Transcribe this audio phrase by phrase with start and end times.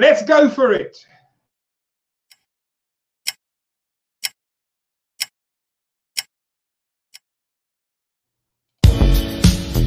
[0.00, 0.96] Let's go for it.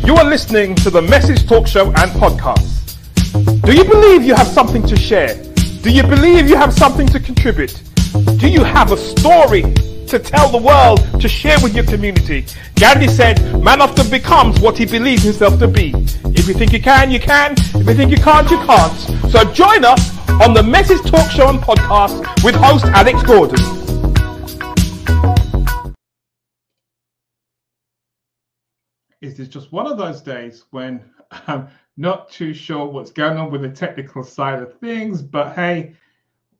[0.05, 3.63] You are listening to the Message Talk Show and podcast.
[3.63, 5.34] Do you believe you have something to share?
[5.81, 7.82] Do you believe you have something to contribute?
[8.38, 9.64] Do you have a story
[10.14, 12.46] to tell the world, to share with your community?
[12.76, 15.92] Gandhi said, man often becomes what he believes himself to be.
[16.26, 17.54] If you think you can, you can.
[17.54, 18.94] If you think you can't, you can't.
[19.31, 23.57] So join us on the Message Talk Show and podcast with host Alex Gordon.
[29.20, 31.02] Is this just one of those days when
[31.48, 35.95] I'm not too sure what's going on with the technical side of things, but hey,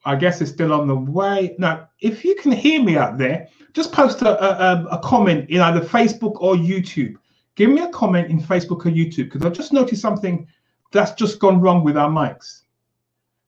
[0.06, 1.56] I guess it's still on the way.
[1.58, 5.62] Now, if you can hear me out there, just post a, a, a comment in
[5.62, 7.16] either Facebook or YouTube.
[7.56, 10.48] Give me a comment in Facebook or YouTube because I've just noticed something
[10.92, 12.62] that's just gone wrong with our mics.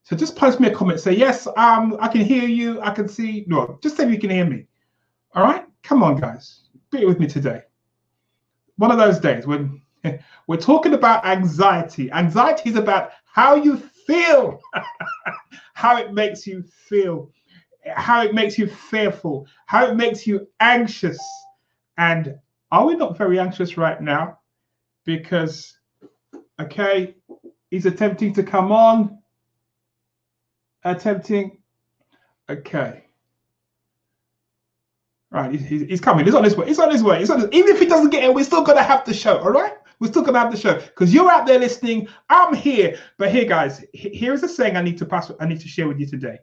[0.03, 0.99] So just post me a comment.
[0.99, 2.79] Say yes, um, I can hear you.
[2.81, 3.43] I can see.
[3.47, 4.67] No, just say you can hear me.
[5.33, 7.63] All right, come on, guys, be with me today.
[8.77, 9.81] One of those days when
[10.47, 12.11] we're talking about anxiety.
[12.11, 14.59] Anxiety is about how you feel,
[15.73, 17.31] how it makes you feel,
[17.95, 21.19] how it makes you fearful, how it makes you anxious.
[21.97, 22.35] And
[22.71, 24.39] are we not very anxious right now?
[25.05, 25.77] Because,
[26.59, 27.15] okay,
[27.69, 29.19] he's attempting to come on,
[30.83, 31.57] attempting,
[32.49, 33.03] okay.
[35.31, 36.25] Right, he's, he's coming.
[36.25, 36.67] He's on his way.
[36.67, 37.19] He's on his way.
[37.19, 39.37] He's on his, even if he doesn't get in, we're still gonna have the show.
[39.39, 39.73] All right.
[39.99, 42.07] We're still gonna the show because you're out there listening.
[42.29, 45.31] I'm here, but here, guys, here's a saying I need to pass.
[45.39, 46.39] I need to share with you today,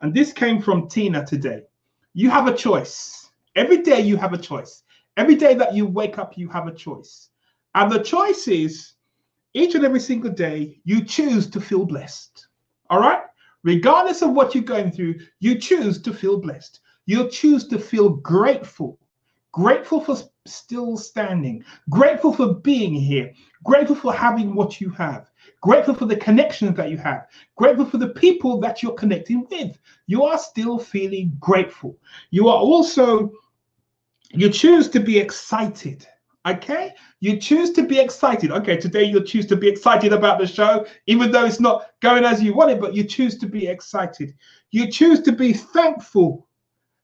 [0.00, 1.62] and this came from Tina today.
[2.14, 3.30] You have a choice.
[3.56, 4.82] Every day you have a choice.
[5.16, 7.30] Every day that you wake up, you have a choice,
[7.74, 8.94] and the choice is
[9.54, 12.46] each and every single day you choose to feel blessed.
[12.90, 13.22] All right,
[13.64, 16.80] regardless of what you're going through, you choose to feel blessed.
[17.06, 18.98] You choose to feel grateful
[19.58, 23.32] grateful for still standing, grateful for being here,
[23.64, 25.28] grateful for having what you have,
[25.62, 29.76] grateful for the connections that you have, grateful for the people that you're connecting with.
[30.06, 31.98] You are still feeling grateful.
[32.30, 33.32] You are also,
[34.30, 36.06] you choose to be excited.
[36.46, 38.52] Okay, you choose to be excited.
[38.52, 42.22] Okay, today you choose to be excited about the show, even though it's not going
[42.22, 44.32] as you want it, but you choose to be excited.
[44.70, 46.47] You choose to be thankful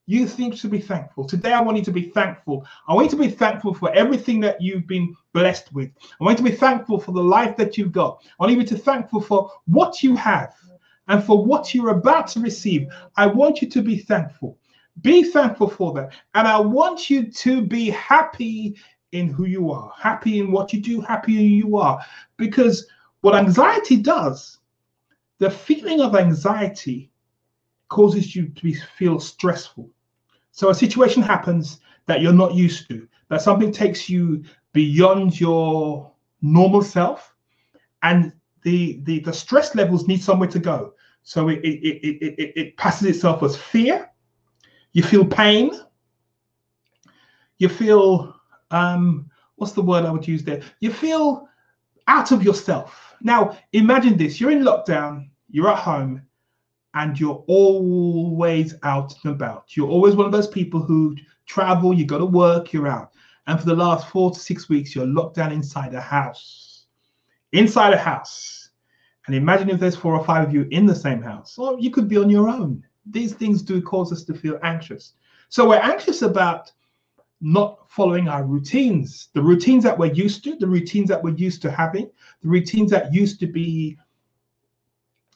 [0.06, 1.24] you think to be thankful.
[1.24, 2.66] Today, I want you to be thankful.
[2.86, 5.90] I want you to be thankful for everything that you've been blessed with.
[6.20, 8.22] I want you to be thankful for the life that you've got.
[8.38, 10.54] I want you to be thankful for what you have
[11.08, 12.88] and for what you're about to receive.
[13.16, 14.58] I want you to be thankful.
[15.00, 16.12] Be thankful for that.
[16.34, 18.76] And I want you to be happy
[19.12, 22.00] in who you are, happy in what you do, happy in who you are.
[22.36, 22.86] Because
[23.22, 24.58] what anxiety does,
[25.38, 27.10] the feeling of anxiety
[27.94, 29.88] causes you to be, feel stressful.
[30.50, 36.10] So a situation happens that you're not used to, that something takes you beyond your
[36.42, 37.34] normal self,
[38.02, 40.94] and the the, the stress levels need somewhere to go.
[41.22, 41.78] So it it,
[42.08, 44.10] it, it, it passes itself as fear.
[44.92, 45.70] You feel pain.
[47.58, 48.34] You feel
[48.70, 50.62] um, what's the word I would use there?
[50.80, 51.48] You feel
[52.08, 53.14] out of yourself.
[53.20, 56.22] Now imagine this: you're in lockdown, you're at home,
[56.94, 59.76] and you're always out and about.
[59.76, 61.16] You're always one of those people who
[61.46, 63.12] travel, you go to work, you're out.
[63.46, 66.86] And for the last four to six weeks, you're locked down inside a house.
[67.52, 68.70] Inside a house.
[69.26, 71.90] And imagine if there's four or five of you in the same house, or you
[71.90, 72.84] could be on your own.
[73.10, 75.14] These things do cause us to feel anxious.
[75.48, 76.72] So we're anxious about
[77.40, 81.60] not following our routines, the routines that we're used to, the routines that we're used
[81.62, 82.10] to having,
[82.42, 83.98] the routines that used to be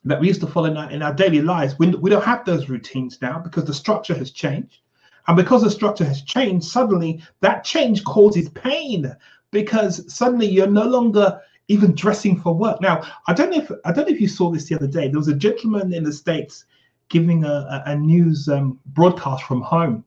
[0.09, 2.45] that we used to follow in our, in our daily lives, we, we don't have
[2.45, 4.81] those routines now because the structure has changed.
[5.27, 9.15] And because the structure has changed, suddenly that change causes pain
[9.51, 12.81] because suddenly you're no longer even dressing for work.
[12.81, 15.09] Now, I don't know if I don't know if you saw this the other day.
[15.09, 16.65] There was a gentleman in the states
[17.11, 20.05] giving a, a, news um, broadcast from home,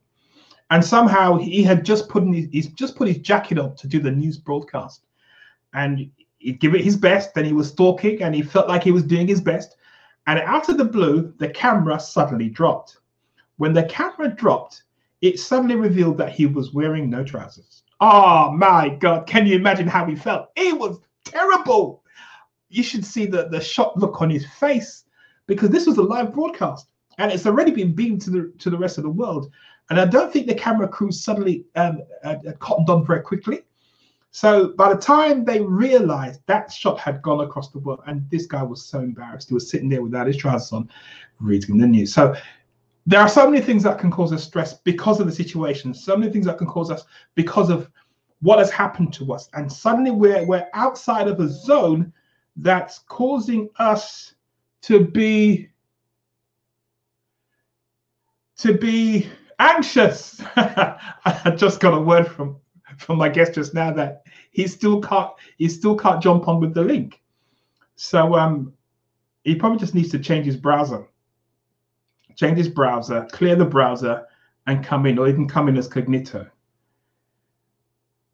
[0.72, 3.88] and somehow he had just put in his, he's just put his jacket on to
[3.88, 5.04] do the news broadcast,
[5.74, 6.10] and
[6.40, 7.38] he'd give it his best.
[7.38, 9.78] And he was talking, and he felt like he was doing his best.
[10.28, 12.98] And out of the blue, the camera suddenly dropped.
[13.58, 14.84] When the camera dropped,
[15.22, 17.84] it suddenly revealed that he was wearing no trousers.
[18.00, 20.50] Oh my God, can you imagine how he felt?
[20.56, 22.04] It was terrible.
[22.70, 25.06] You should see the, the shocked look on his face
[25.46, 28.78] because this was a live broadcast and it's already been beamed to the to the
[28.78, 29.52] rest of the world.
[29.90, 33.62] And I don't think the camera crew suddenly um, uh, uh, cottoned on very quickly.
[34.32, 38.46] So by the time they realized that shot had gone across the world, and this
[38.46, 40.90] guy was so embarrassed, he was sitting there without his trousers on,
[41.40, 42.14] reading the news.
[42.14, 42.34] So
[43.06, 46.16] there are so many things that can cause us stress because of the situation, so
[46.16, 47.04] many things that can cause us
[47.36, 47.90] because of
[48.42, 49.50] what has happened to us.
[49.54, 52.14] And suddenly we're we're outside of a zone
[52.56, 54.36] that's causing us
[54.84, 55.70] to be
[58.60, 59.28] to be
[59.60, 60.42] anxious.
[60.56, 62.58] I just got a word from
[63.06, 66.74] from my guest just now that he still can't he still can't jump on with
[66.74, 67.22] the link.
[67.96, 68.74] So um
[69.44, 71.08] he probably just needs to change his browser.
[72.36, 74.26] Change his browser, clear the browser,
[74.68, 76.50] and come in, or even come in as Cognito.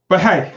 [0.10, 0.54] But hey,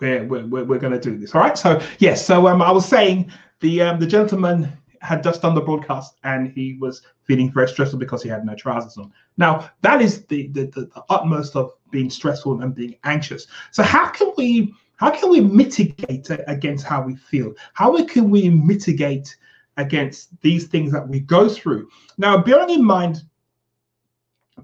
[0.00, 1.34] we're we're, we're, going to do this.
[1.34, 1.58] All right.
[1.58, 2.24] So yes.
[2.24, 3.30] So um, I was saying
[3.60, 4.70] the um, the gentleman
[5.02, 8.54] had just done the broadcast and he was feeling very stressful because he had no
[8.54, 9.12] trousers on.
[9.36, 13.46] Now that is the the, the, the utmost of being stressful and being anxious.
[13.70, 17.54] So how can we how can we mitigate against how we feel?
[17.72, 19.34] How can we mitigate
[19.78, 21.88] against these things that we go through?
[22.18, 23.22] Now, bearing in mind,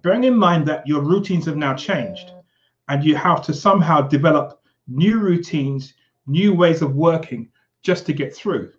[0.03, 2.33] bearing in mind that your routines have now changed,
[2.89, 5.95] and you have to somehow develop new routines,
[6.27, 7.49] new ways of working
[7.83, 8.73] just to get through.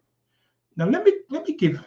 [0.75, 1.83] Now, let me let me give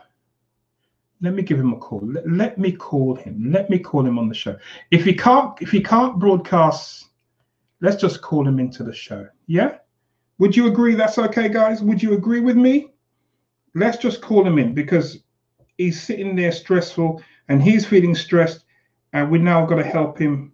[1.20, 2.00] let me give him a call.
[2.02, 3.50] Let, let me call him.
[3.52, 4.56] Let me call him on the show.
[4.90, 7.06] If he can't, if he can't broadcast,
[7.81, 9.26] let's just call him into the show.
[9.46, 9.76] Yeah.
[10.38, 11.82] Would you agree that's okay, guys?
[11.82, 12.93] Would you agree with me?
[13.75, 15.22] Let's just call him in because
[15.76, 18.64] he's sitting there stressful and he's feeling stressed,
[19.12, 20.52] and we now got to help him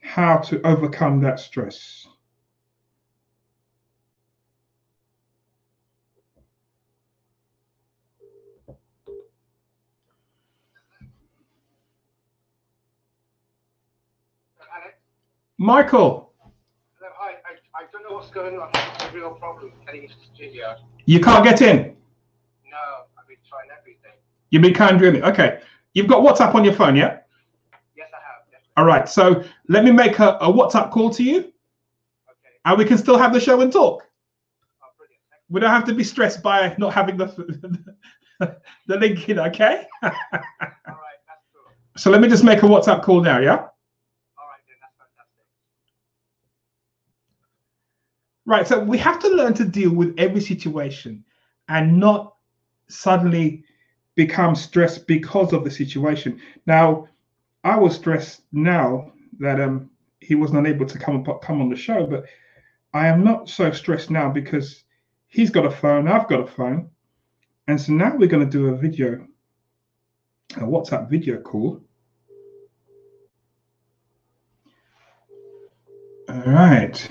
[0.00, 2.06] how to overcome that stress.
[15.58, 16.32] Michael.
[16.98, 17.32] Hello, hi.
[17.32, 18.70] I, I don't know what's going on.
[18.74, 20.76] It's a real problem getting into the studio.
[21.06, 21.96] You can't get in?
[22.70, 24.12] No, I've been trying everything.
[24.50, 25.24] You've been kind of.
[25.32, 25.60] Okay.
[25.94, 27.20] You've got WhatsApp on your phone, yeah?
[27.96, 28.44] Yes, I have.
[28.50, 28.72] Definitely.
[28.76, 29.08] All right.
[29.08, 31.38] So let me make a, a WhatsApp call to you.
[31.38, 31.52] Okay.
[32.66, 34.06] And we can still have the show and talk.
[34.82, 35.22] Oh, brilliant.
[35.48, 37.26] We don't have to be stressed by not having the
[38.40, 39.86] the link in, okay?
[40.02, 40.12] All right,
[41.26, 41.72] that's cool.
[41.96, 43.56] so let me just make a WhatsApp call now, yeah?
[43.56, 45.46] All right, then that's fantastic.
[48.46, 48.66] Right.
[48.66, 51.24] So we have to learn to deal with every situation
[51.68, 52.36] and not
[52.88, 53.64] suddenly
[54.14, 56.40] become stressed because of the situation.
[56.64, 57.08] Now,
[57.64, 59.90] I was stressed now that um
[60.20, 62.24] he wasn't unable to come come on the show, but
[62.94, 64.84] I am not so stressed now because
[65.26, 66.88] he's got a phone, I've got a phone,
[67.66, 69.26] and so now we're going to do a video,
[70.56, 71.82] a WhatsApp video call.
[76.28, 77.08] All right.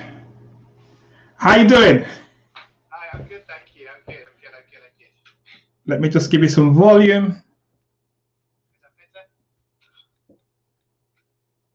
[1.37, 2.03] How you doing?
[2.89, 3.87] Hi, I'm good, thank you.
[3.87, 5.91] I'm good, I'm good, I'm good, I'm good.
[5.91, 7.25] Let me just give you some volume.
[7.25, 7.33] Is
[8.81, 9.27] that better?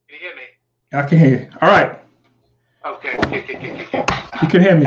[0.09, 0.43] Can you hear me?
[0.93, 1.51] I can hear you.
[1.61, 2.01] All right.
[2.87, 4.39] Okay, okay, okay, okay, okay.
[4.43, 4.87] You can hear me.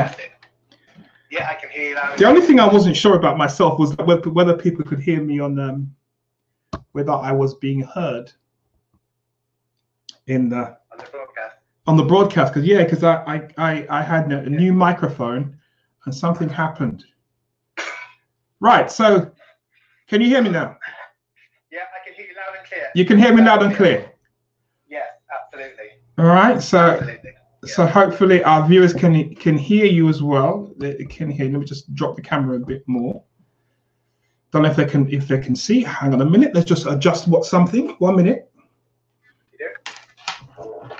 [1.30, 2.18] Yeah, I can hear you loud.
[2.18, 5.40] The only thing I wasn't sure about myself was whether, whether people could hear me
[5.40, 5.94] on um,
[6.92, 8.32] whether I was being heard
[10.26, 11.53] in the on the broadcast.
[11.86, 12.52] On the broadcast.
[12.52, 15.58] Because yeah, because I, I I I had a new microphone
[16.04, 17.04] and something happened.
[18.60, 18.90] Right.
[18.90, 19.30] So,
[20.08, 20.76] can you hear me now?
[21.70, 22.86] Yeah, I can hear you loud and clear.
[22.94, 24.10] You can hear me loud and clear.
[24.88, 25.86] Yes, absolutely.
[26.18, 26.62] All right.
[26.62, 26.78] So.
[26.78, 27.30] Absolutely.
[27.66, 30.74] So hopefully our viewers can can hear you as well.
[30.76, 31.46] They can hear.
[31.46, 33.22] Let me just drop the camera a bit more.
[34.52, 35.82] Don't know if they can if they can see.
[35.82, 36.54] Hang on a minute.
[36.54, 37.96] Let's just adjust what something.
[38.00, 38.50] One minute.
[39.52, 40.90] You do?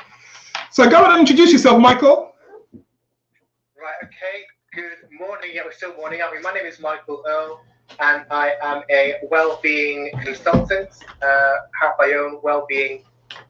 [0.75, 2.35] So go ahead and introduce yourself, Michael.
[2.73, 4.43] Right, okay.
[4.75, 5.51] Good morning.
[5.55, 6.43] Yeah, we're still morning, aren't we?
[6.43, 7.61] My name is Michael Earl,
[8.01, 10.89] and I am a well-being consultant.
[11.23, 13.05] Uh, have my own well-being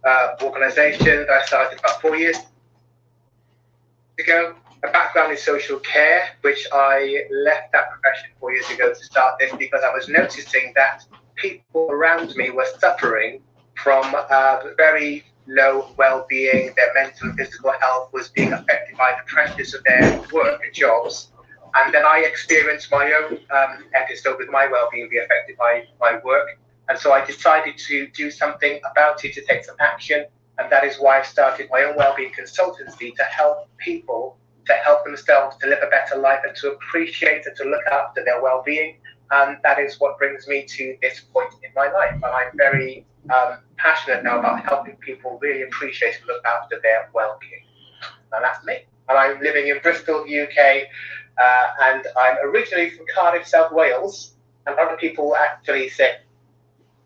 [0.06, 2.36] uh, organization that I started about four years
[4.18, 4.54] ago.
[4.82, 9.36] My background is social care, which I left that profession four years ago to start
[9.40, 13.40] this because I was noticing that people around me were suffering
[13.76, 16.72] from uh, very low well-being.
[16.76, 20.74] Their mental and physical health was being affected by the pressures of their work and
[20.74, 21.30] jobs.
[21.74, 26.18] And then I experienced my own um, episode with my well-being being affected by my
[26.24, 26.58] work.
[26.88, 30.26] And so I decided to do something about it, to take some action.
[30.58, 35.04] And that is why I started my own well-being consultancy to help people to help
[35.04, 38.96] themselves to live a better life and to appreciate and to look after their well-being.
[39.30, 42.14] And that is what brings me to this point in my life.
[42.14, 47.10] And I'm very um, passionate now about helping people really appreciate and look after their
[47.14, 47.64] well-being.
[48.32, 48.84] And that's me.
[49.08, 50.88] and I'm living in Bristol, UK,
[51.40, 54.32] uh, and I'm originally from Cardiff, South Wales.
[54.66, 56.16] And other people actually say,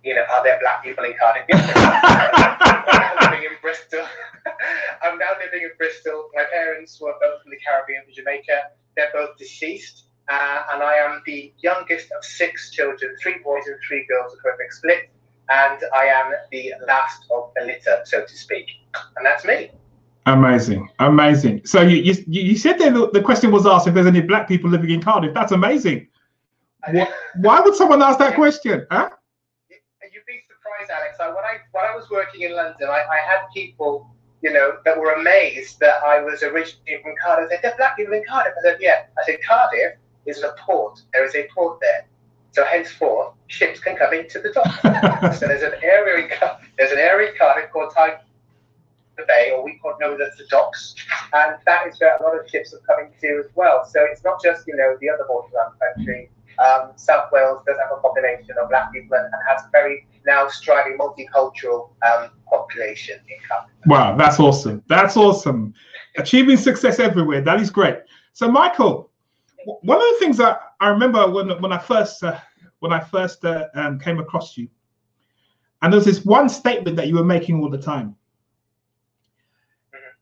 [0.05, 1.45] you know, are there black people in Cardiff?
[1.53, 4.07] I'm living in Bristol.
[5.03, 6.31] I'm now living in Bristol.
[6.35, 8.71] My parents were both from the Caribbean, from Jamaica.
[8.97, 10.05] They're both deceased.
[10.29, 14.43] Uh, and I am the youngest of six children, three boys and three girls, a
[14.43, 15.11] perfect split.
[15.51, 18.67] And I am the last of the litter, so to speak.
[19.17, 19.71] And that's me.
[20.27, 21.63] Amazing, amazing.
[21.65, 24.47] So you you, you said that the, the question was asked if there's any black
[24.47, 25.33] people living in Cardiff.
[25.33, 26.07] That's amazing.
[26.91, 28.87] Why, why would someone ask that question?
[28.91, 29.09] Huh?
[29.71, 31.17] You'd be surprised, Alex.
[31.19, 34.77] I, when I when I was working in London, I, I had people, you know,
[34.85, 37.49] that were amazed that I was originally from Cardiff.
[37.49, 39.95] They said, "There black people in Cardiff." I said, "Yeah." I said, "Cardiff
[40.27, 41.01] is a port.
[41.15, 42.07] There is a port there."
[42.53, 45.35] So henceforth, ships can come into the dock.
[45.35, 46.31] so there's an area in
[46.79, 48.19] there's an area in Cardiff called Tyne
[49.17, 50.95] the bay, or we know it as the docks,
[51.33, 53.85] and that is where a lot of ships are coming to as well.
[53.85, 56.31] So it's not just you know the other ports around the country.
[56.59, 60.07] Um, South Wales does have a population of black people and, and has a very
[60.27, 63.71] now striving multicultural um, population in Cardiff.
[63.87, 64.83] Wow, that's awesome.
[64.89, 65.75] That's awesome.
[66.17, 67.41] Achieving success everywhere.
[67.41, 67.99] That is great.
[68.33, 69.11] So, Michael,
[69.65, 72.39] one of the things that I remember when when I first uh,
[72.81, 74.69] when I first uh, um, came across you,
[75.83, 78.17] and there was this one statement that you were making all the time.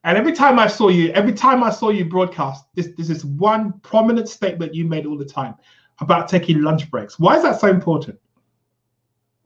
[0.03, 3.25] And every time I saw you, every time I saw you broadcast, this this is
[3.25, 5.55] one prominent statement you made all the time
[5.99, 7.19] about taking lunch breaks.
[7.19, 8.19] Why is that so important?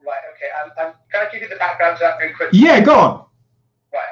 [0.06, 0.20] Right.
[0.34, 0.50] Okay.
[0.62, 2.58] Um, um, can I give you the background to that very quickly?
[2.58, 2.80] Yeah.
[2.80, 3.24] Go on.
[3.92, 4.04] Right.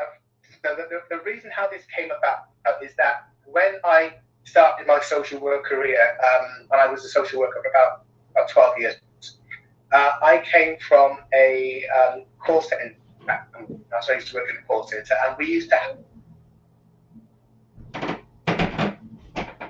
[0.69, 4.14] Um, the, the, the, reason how this came about uh, is that when I
[4.45, 8.49] started my social work career, um, and I was a social worker for about about
[8.49, 8.96] twelve years,
[9.92, 12.96] uh, I came from a um, call center.
[13.28, 15.96] I used to work in a call center, and we used to have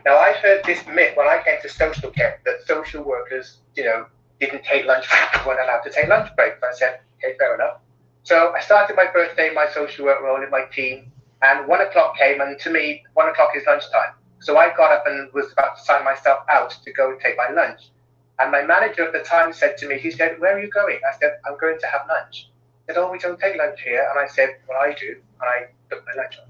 [0.05, 3.85] Now, I heard this myth when I came to social care that social workers, you
[3.85, 4.07] know,
[4.40, 6.57] didn't take lunch breaks, weren't allowed to take lunch breaks.
[6.62, 7.81] I said, okay, fair enough.
[8.23, 11.12] So I started my first day, in my social work role in my team,
[11.43, 14.14] and one o'clock came, and to me, one o'clock is lunchtime.
[14.40, 17.37] So I got up and was about to sign myself out to go and take
[17.37, 17.90] my lunch.
[18.40, 20.99] And my manager at the time said to me, he said, where are you going?
[21.06, 22.49] I said, I'm going to have lunch.
[22.87, 24.09] He said, oh, we don't take lunch here.
[24.11, 25.16] And I said, well, I do.
[25.40, 26.49] And I took my lunch on.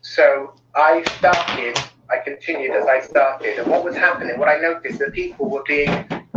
[0.00, 1.78] So I started
[2.10, 3.58] I continued as I started.
[3.58, 5.90] And what was happening, what I noticed, that people were being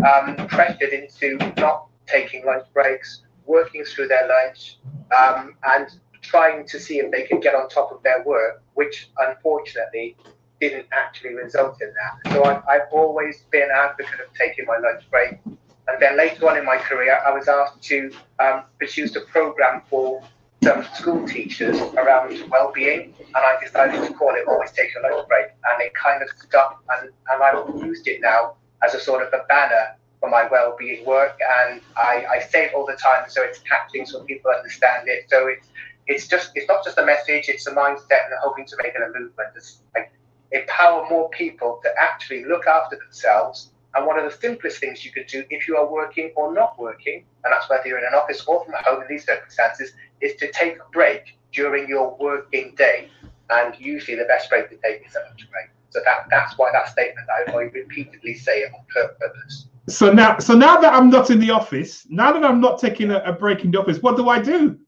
[0.06, 4.78] um, pressured into not taking lunch breaks, working through their lunch,
[5.18, 5.88] um, and
[6.22, 10.18] trying to see if they could get on top of their work, which unfortunately
[10.62, 12.34] didn't actually result in that.
[12.34, 15.40] So I've, I've always been an advocate of taking my lunch break.
[15.46, 19.82] And then later on in my career, I was asked to um, produce a program
[19.90, 20.24] for
[20.64, 25.28] some school teachers around well-being, and I decided to call it "Always Take a Lunch
[25.28, 28.54] Break," and it kind of stuck, and, and I've used it now
[28.84, 32.76] as a sort of a banner for my well-being work, and I, I say it
[32.76, 35.26] all the time, so it's catching so people understand it.
[35.30, 35.68] So it's
[36.06, 39.02] it's just it's not just a message; it's a mindset, and hoping to make it
[39.02, 39.50] a movement.
[39.56, 40.12] It's like
[40.52, 43.72] empower more people to actually look after themselves.
[43.94, 46.80] And one of the simplest things you could do if you are working or not
[46.80, 49.92] working, and that's whether you're in an office or from home in these circumstances,
[50.22, 53.10] is to take a break during your working day.
[53.50, 55.68] And usually the best break to take is a lunch break.
[55.90, 59.68] So that, that's why that statement I, I repeatedly say it on purpose.
[59.90, 63.12] So now, so now that I'm not in the office, now that I'm not taking
[63.12, 64.80] a, a break in the office, what do I do?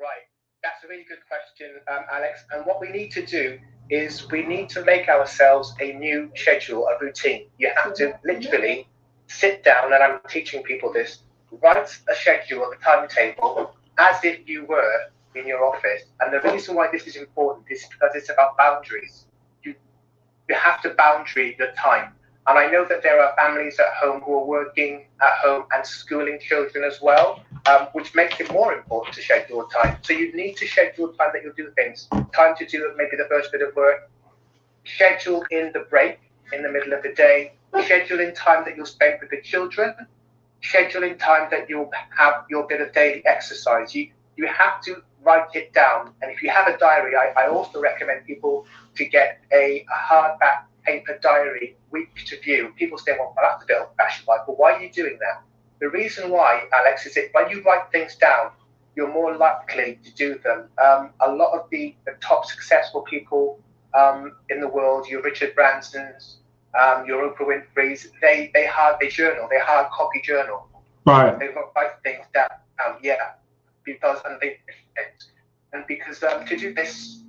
[0.00, 0.24] Right,
[0.62, 2.44] that's a really good question, um, Alex.
[2.52, 3.58] And what we need to do
[3.90, 7.46] is we need to make ourselves a new schedule, a routine.
[7.58, 8.28] You have to mm-hmm.
[8.28, 8.88] literally
[9.26, 11.20] sit down, and I'm teaching people this.
[11.62, 16.02] Write a schedule, a timetable, as if you were in your office.
[16.20, 19.24] And the reason why this is important is because it's about boundaries.
[19.62, 19.74] You,
[20.48, 22.12] you have to boundary the time.
[22.48, 25.86] And I know that there are families at home who are working at home and
[25.86, 29.98] schooling children as well, um, which makes it more important to schedule time.
[30.02, 32.08] So you need to schedule time that you'll do things.
[32.34, 34.10] Time to do maybe the first bit of work.
[34.84, 36.18] Schedule in the break
[36.52, 37.52] in the middle of the day.
[37.84, 39.94] Schedule in time that you'll spend with the children
[40.62, 43.94] Schedule in time that you'll have your bit of daily exercise.
[43.94, 46.12] You you have to write it down.
[46.20, 50.12] And if you have a diary, I, I also recommend people to get a, a
[50.12, 52.72] hardback paper diary week to view.
[52.82, 55.38] People say, well, that's a bit old fashioned, like, well, why are you doing that?
[55.82, 58.46] The reason why, Alex, is that when you write things down,
[58.96, 60.60] you're more likely to do them.
[60.86, 63.60] Um, a lot of the, the top successful people
[63.94, 64.20] um,
[64.52, 66.22] in the world, your Richard Bransons,
[66.80, 70.60] um, your Oprah Winfrey's, they they hard they journal, they hard copy journal.
[71.04, 71.38] Right.
[71.38, 72.48] They write things down.
[73.02, 73.16] Yeah,
[73.84, 74.58] because and they
[75.72, 77.22] and because um, to do this,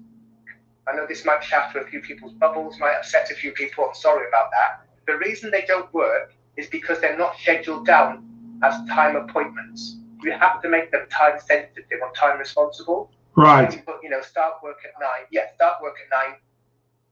[0.90, 3.86] I know this might shatter a few people's bubbles, might upset a few people.
[3.86, 4.86] I'm sorry about that.
[5.08, 8.26] The reason they don't work is because they're not scheduled down
[8.64, 9.98] as time appointments.
[10.22, 13.12] You have to make them time sensitive or time responsible.
[13.36, 13.82] Right.
[13.86, 15.28] But, you know, start work at nine.
[15.32, 16.38] Yeah, start work at nine.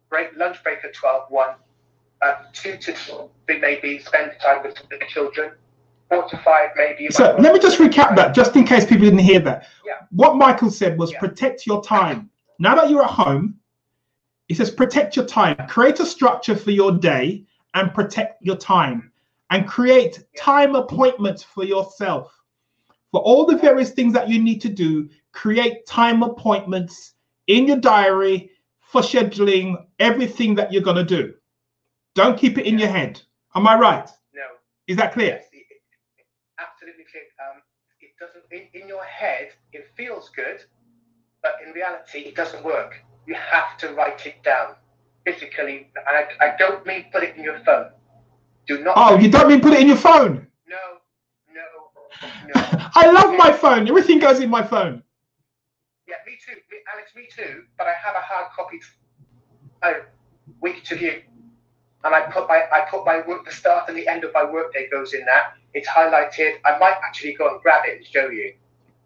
[0.09, 1.49] Break lunch break at 12, 1.
[2.19, 5.51] Uh, two to three, maybe spend time with the children.
[6.09, 7.09] Four to five, maybe.
[7.11, 9.67] So let me just recap that, just in case people didn't hear that.
[9.85, 9.93] Yeah.
[10.09, 11.19] What Michael said was Yeah.
[11.19, 12.31] protect your time.
[12.59, 13.56] Now that you're at home,
[14.47, 15.55] he says protect your time.
[15.67, 19.11] Create a structure for your day and protect your time,
[19.49, 22.33] and create time appointments for yourself.
[23.11, 27.13] For all the various things that you need to do, create time appointments
[27.47, 31.33] in your diary for scheduling everything that you're going to do.
[32.15, 33.21] Don't keep it in your head.
[33.55, 34.09] Am I right?
[34.33, 34.41] No.
[34.87, 35.35] Is that clear?
[35.35, 35.65] Yes, it,
[36.59, 37.23] absolutely clear.
[37.39, 37.61] Um,
[38.01, 39.49] it doesn't in, in your head.
[39.73, 40.63] It feels good,
[41.43, 43.03] but in reality, it doesn't work.
[43.27, 44.75] You have to write it down
[45.25, 45.91] physically.
[45.95, 47.91] And I, I don't mean put it in your phone.
[48.67, 48.93] Do not.
[48.97, 50.47] Oh, you don't mean put it in your phone?
[50.67, 50.77] No,
[51.53, 51.61] no,
[52.47, 52.53] no.
[52.95, 53.87] I love my phone.
[53.87, 55.03] Everything goes in my phone.
[56.07, 56.59] Yeah, me too,
[56.93, 57.11] Alex.
[57.15, 57.63] Me too.
[57.77, 58.79] But I have a hard copy.
[59.83, 59.93] Uh,
[60.61, 61.21] week to view,
[62.03, 63.45] and I put my I put my work.
[63.45, 65.53] The start and the end of my workday goes in that.
[65.73, 66.55] It's highlighted.
[66.65, 68.53] I might actually go and grab it and show you.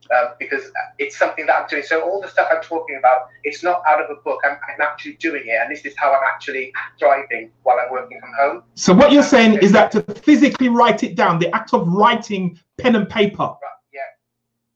[0.10, 0.64] Um, because
[0.98, 1.84] it's something that I'm doing.
[1.84, 4.42] So all the stuff I'm talking about, it's not out of a book.
[4.44, 8.20] I'm, I'm actually doing it, and this is how I'm actually thriving while I'm working
[8.20, 8.64] from home.
[8.74, 12.60] So what you're saying is that to physically write it down, the act of writing
[12.78, 13.44] pen and paper.
[13.44, 13.60] Right,
[13.94, 14.02] yeah,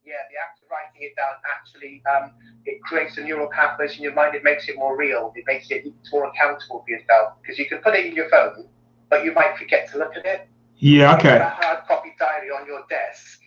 [0.06, 0.14] yeah.
[0.32, 2.32] The act of writing it down actually um,
[2.66, 4.36] it creates a neural pathways in your mind.
[4.36, 5.32] It makes it more real.
[5.36, 8.68] It makes it more accountable for yourself because you can put it in your phone,
[9.10, 10.48] but you might forget to look at it.
[10.78, 11.38] Yeah, okay.
[11.38, 13.40] a hard copy diary on your desk,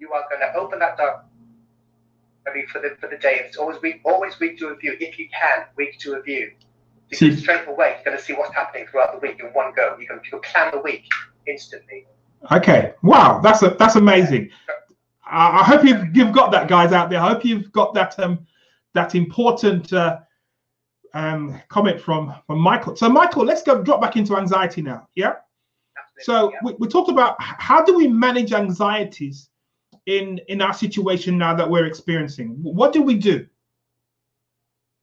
[0.00, 3.42] you are going to open that diary for the for the day.
[3.44, 6.52] It's always week, always week to review if you can, week to review.
[7.12, 9.72] See- Because straight away you're going to see what's happening throughout the week in one
[9.74, 9.96] go.
[10.00, 11.04] You can you can plan the week
[11.46, 12.06] instantly.
[12.50, 12.94] Okay.
[13.02, 14.50] Wow, that's a that's amazing.
[15.26, 17.20] I, I hope you've you've got that, guys out there.
[17.20, 18.46] I hope you've got that um
[18.94, 20.18] that important uh,
[21.14, 22.96] um comment from from Michael.
[22.96, 25.08] So Michael, let's go drop back into anxiety now.
[25.14, 25.34] Yeah.
[26.20, 26.58] So Yeah.
[26.64, 29.49] we, we talked about how do we manage anxieties
[30.10, 32.48] in in our situation now that we're experiencing.
[32.62, 33.46] What do we do?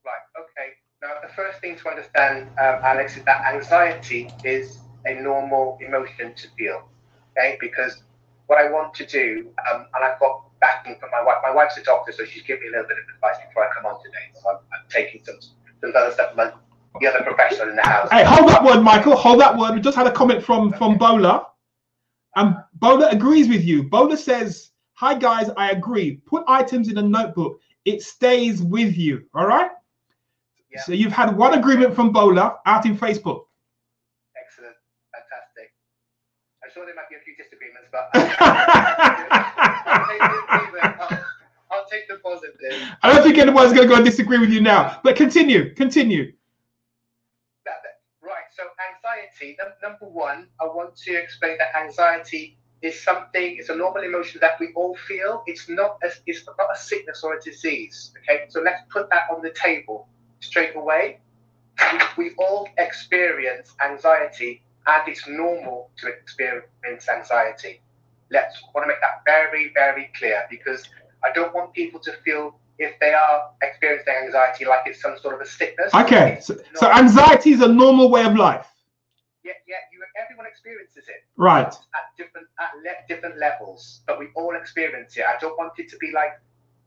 [0.05, 0.25] Right.
[0.43, 0.69] Okay.
[1.01, 6.33] Now, the first thing to understand, um, Alex, is that anxiety is a normal emotion
[6.35, 6.89] to feel.
[7.31, 7.57] Okay.
[7.61, 8.03] Because
[8.47, 11.37] what I want to do, um, and I've got backing from my wife.
[11.41, 13.73] My wife's a doctor, so she's given me a little bit of advice before I
[13.73, 14.25] come on today.
[14.33, 15.39] So I'm, I'm taking some
[15.79, 16.51] some other stuff from
[16.99, 18.09] the other professional in the house.
[18.11, 19.15] Hey, hold that word, Michael.
[19.15, 19.75] Hold that word.
[19.75, 21.47] We just had a comment from from Bola,
[22.35, 23.83] and Bola agrees with you.
[23.83, 24.66] Bola says,
[24.97, 26.17] "Hi guys, I agree.
[26.25, 27.61] Put items in a notebook.
[27.85, 29.25] It stays with you.
[29.35, 29.69] All right."
[30.71, 30.81] Yeah.
[30.81, 33.45] So you've had one agreement from Bola out in Facebook.
[34.35, 34.75] Excellent.
[35.13, 35.71] Fantastic.
[36.63, 38.37] I'm sure there might be a few disagreements, but uh,
[39.85, 40.19] I'll take
[40.73, 41.23] the.
[41.71, 42.97] I'll, take the positive.
[43.03, 44.99] I don't think anyone's going to go and disagree with you now.
[45.03, 46.33] But continue, continue.
[48.21, 48.43] Right.
[48.55, 49.55] So anxiety.
[49.81, 53.57] Number one, I want to explain that anxiety is something.
[53.57, 55.43] It's a normal emotion that we all feel.
[55.47, 55.97] It's not.
[56.03, 58.11] A, it's not a sickness or a disease.
[58.17, 58.45] Okay.
[58.49, 60.07] So let's put that on the table
[60.39, 61.19] straight away.
[62.17, 67.81] We, we all experience anxiety, and it's normal to experience anxiety.
[68.29, 70.83] Let's want to make that very, very clear because
[71.23, 75.35] I don't want people to feel if they are experiencing anxiety like it's some sort
[75.35, 75.93] of a sickness.
[75.93, 76.39] Okay.
[76.41, 78.67] So, so anxiety is a normal way of life.
[79.47, 81.67] Yeah, yeah, you, everyone experiences it Right.
[81.99, 85.25] at different at le- different levels, but we all experience it.
[85.25, 86.33] I don't want it to be like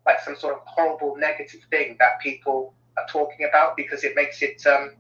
[0.07, 4.43] like some sort of horrible negative thing that people are talking about because it makes
[4.43, 4.93] it um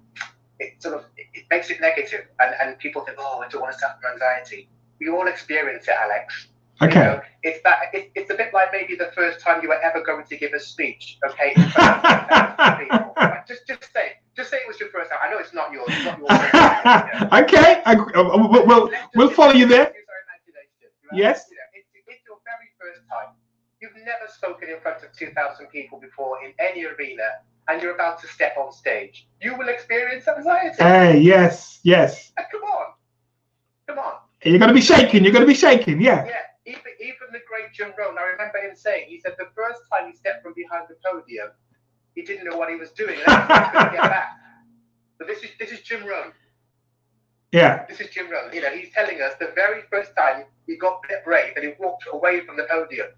[0.58, 3.74] it sort of it makes it negative and and people think oh I don't want
[3.74, 4.68] to suffer anxiety.
[5.00, 6.48] We all experience it, Alex.
[6.82, 7.00] You Okay.
[7.00, 10.02] know, it's that it, it's a bit like maybe the first time you were ever
[10.02, 11.58] going to give a speech, okay?
[11.60, 13.18] in front of 10,000 people.
[13.20, 15.18] Right, Just just say just say it was your first time.
[15.22, 15.92] I know it's not yours.
[15.94, 17.08] It's not your first time, you know.
[17.32, 17.82] okay.
[17.84, 19.92] I, uh, we'll, we'll, we'll follow you there.
[19.94, 21.18] Use our imagination, right?
[21.18, 21.46] Yes.
[21.50, 23.34] You know, it's, it's your very first time.
[23.80, 28.20] You've never spoken in front of 2,000 people before in any arena, and you're about
[28.20, 29.28] to step on stage.
[29.40, 30.76] You will experience anxiety.
[30.78, 32.32] Hey, yes, yes.
[32.50, 32.86] Come on.
[33.88, 34.14] Come on.
[34.44, 35.24] You're going to be shaking.
[35.24, 36.00] You're going to be shaking.
[36.00, 36.24] Yeah.
[36.26, 36.32] Yeah,
[36.70, 40.10] even, even the great Jim Rohn, I remember him saying, he said the first time
[40.10, 41.50] he stepped from behind the podium,
[42.14, 43.18] he didn't know what he was doing.
[43.18, 44.28] And that's how he was going to get back.
[45.18, 46.32] But this is, this is Jim Rohn.
[47.52, 47.84] Yeah.
[47.88, 48.52] This is Jim Rohn.
[48.52, 51.72] You know, he's telling us the very first time he got bit brave and he
[51.78, 53.08] walked away from the podium.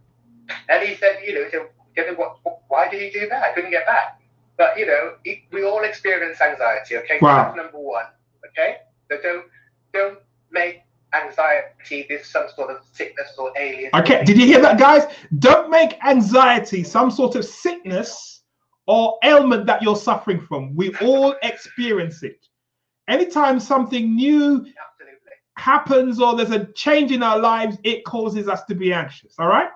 [0.68, 2.38] And he said, you know, he said, "Given what,
[2.68, 3.42] why did he do that?
[3.42, 4.20] I couldn't get back.
[4.56, 5.14] but you know,
[5.52, 6.96] we all experience anxiety.
[6.98, 7.44] Okay, wow.
[7.44, 8.06] that's number one.
[8.48, 8.76] Okay,
[9.10, 9.44] so don't
[9.92, 10.18] don't
[10.50, 10.82] make
[11.14, 13.90] anxiety this some sort of sickness or alien.
[13.94, 15.04] Okay, did you hear that, guys?
[15.38, 18.42] Don't make anxiety some sort of sickness
[18.86, 20.74] or ailment that you're suffering from.
[20.74, 22.46] We all experience it.
[23.08, 25.32] Anytime something new Absolutely.
[25.56, 29.34] happens or there's a change in our lives, it causes us to be anxious.
[29.38, 29.68] All right?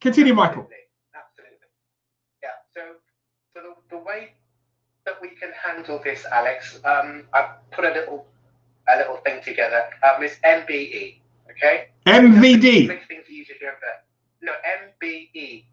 [0.00, 0.68] Continue, Michael.
[1.14, 1.66] Absolutely.
[2.42, 2.50] Yeah.
[2.74, 2.80] So,
[3.54, 4.34] so the, the way
[5.04, 8.26] that we can handle this, Alex, um, I've put a little
[8.92, 9.84] a little thing together.
[10.02, 11.18] Um, it's MBE.
[11.50, 11.88] Okay.
[12.06, 12.88] MVD.
[12.88, 13.86] Big thing for you to remember.
[14.40, 14.52] No,
[15.02, 15.64] MBE,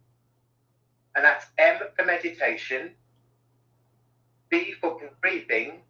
[1.15, 2.91] and that's M for meditation,
[4.49, 5.81] B for breathing,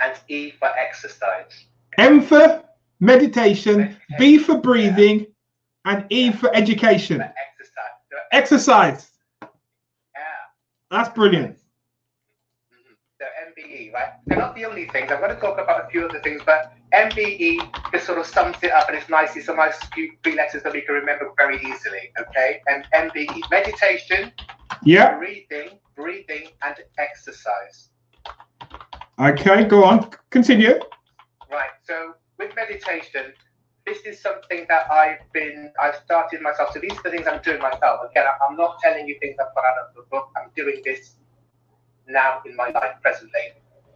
[0.00, 1.66] and E for exercise.
[1.98, 2.64] M for
[3.00, 5.26] meditation, B for breathing,
[5.84, 7.18] and E for education.
[7.18, 7.24] For
[8.32, 8.32] exercise.
[8.32, 9.10] Exercise.
[9.42, 10.20] yeah.
[10.90, 11.58] That's brilliant.
[13.92, 14.08] Right?
[14.26, 15.10] They're not the only things.
[15.12, 18.56] I'm going to talk about a few other things, but MBE just sort of sums
[18.62, 19.36] it up, and it's nice.
[19.36, 22.10] It's some nice three letters that we can remember very easily.
[22.18, 24.32] Okay, and MBE: meditation,
[24.82, 25.18] Yeah.
[25.18, 27.90] breathing, breathing, and exercise.
[29.18, 30.10] Okay, go on.
[30.30, 30.80] Continue.
[31.50, 31.70] Right.
[31.84, 33.34] So with meditation,
[33.86, 36.70] this is something that I've been, I've started myself.
[36.72, 38.00] So these are the things I'm doing myself.
[38.10, 40.30] Again, I'm not telling you things I've got out of the book.
[40.36, 41.16] I'm doing this
[42.08, 43.52] now in my life presently.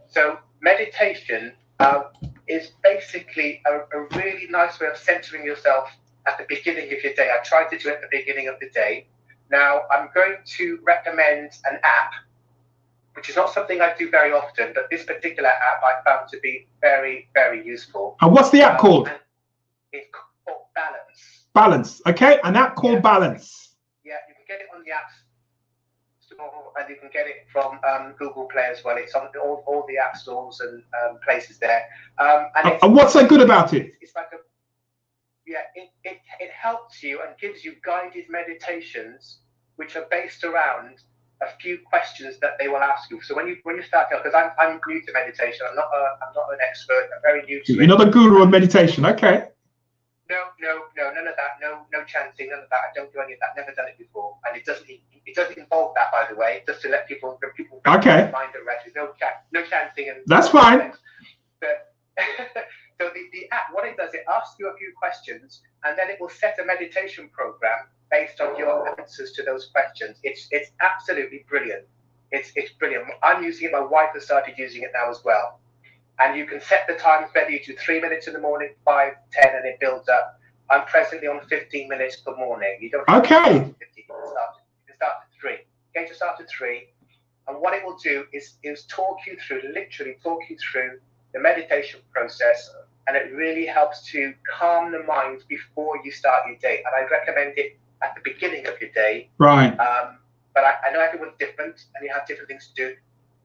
[0.09, 2.03] So meditation uh,
[2.47, 5.89] is basically a, a really nice way of centering yourself
[6.25, 7.29] at the beginning of your day.
[7.31, 9.07] I try to do it at the beginning of the day.
[9.51, 12.11] Now I'm going to recommend an app
[13.17, 16.39] which is not something I do very often, but this particular app I found to
[16.39, 18.15] be very, very useful.
[18.21, 19.09] And what's the app called?
[19.91, 20.07] It's
[20.45, 21.45] called Balance.
[21.55, 22.01] Balance.
[22.05, 22.99] Okay, an app called Yeah.
[22.99, 23.73] Balance.
[24.05, 25.09] Yeah, you can get it on the app
[26.37, 28.97] store, and you can get it from um, Google Play as well.
[28.97, 31.83] It's on all, all the app stores and um, places there.
[32.19, 33.87] Um, and, And what's so good about it?
[33.87, 34.37] It's, it's like a
[35.45, 39.39] yeah, it, it, it helps you and gives you guided meditations
[39.77, 40.97] which are based around
[41.41, 43.21] a few questions that they will ask you.
[43.21, 45.85] So when you when you start out, because I'm, I'm new to meditation, I'm not
[45.85, 47.09] a, I'm not an expert.
[47.15, 47.87] I'm very new to You're it.
[47.87, 49.05] not a guru of meditation.
[49.05, 49.45] Okay.
[50.29, 51.55] No, no, no, none of that.
[51.61, 52.91] No, no chanting, none of that.
[52.91, 53.55] I don't do any of that.
[53.55, 54.87] Never done it before, and it doesn't.
[54.89, 56.63] It doesn't involve that, by the way.
[56.67, 58.29] Just to let people, let people Okay.
[58.33, 58.85] mind and rest.
[58.85, 60.93] There's no chat, no chanting, and That's fine.
[61.59, 61.93] But
[62.99, 66.09] so the, the app, what it does, it asks you a few questions, and then
[66.09, 70.17] it will set a meditation program based on your answers to those questions.
[70.23, 71.85] It's it's absolutely brilliant.
[72.31, 73.05] It's it's brilliant.
[73.23, 73.71] I'm using it.
[73.71, 75.59] My wife has started using it now as well.
[76.19, 79.13] And you can set the times whether you do three minutes in the morning, five,
[79.31, 80.39] ten, and it builds up.
[80.69, 82.77] I'm presently on 15 minutes per morning.
[82.81, 83.35] You don't have Okay.
[83.35, 85.57] start at 15, you can start, you can start at three.
[85.95, 86.89] Okay, to start at three.
[87.47, 90.99] And what it will do is, is talk you through, literally talk you through
[91.33, 92.69] the meditation process.
[93.07, 96.83] And it really helps to calm the mind before you start your day.
[96.85, 99.71] And I recommend it at the beginning of your day Right.
[99.79, 100.17] um,
[100.53, 102.95] but I, I know everyone's different and you have different things to do.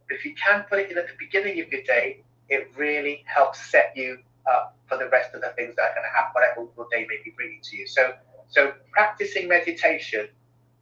[0.09, 3.25] But if you can put it in at the beginning of your day, it really
[3.27, 4.19] helps set you
[4.51, 7.07] up for the rest of the things that are going to happen, whatever your day
[7.09, 7.87] may be bringing to you.
[7.87, 8.13] So,
[8.49, 10.29] so practicing meditation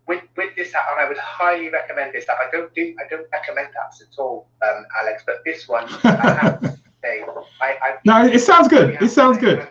[0.06, 2.38] with with this app, and I would highly recommend this app.
[2.40, 6.38] I don't do I don't recommend apps at all, um, Alex, but this one I
[6.42, 6.68] have to
[7.02, 7.22] say,
[7.60, 8.98] I, I No, it sounds good.
[9.00, 9.58] It sounds good.
[9.58, 9.68] It,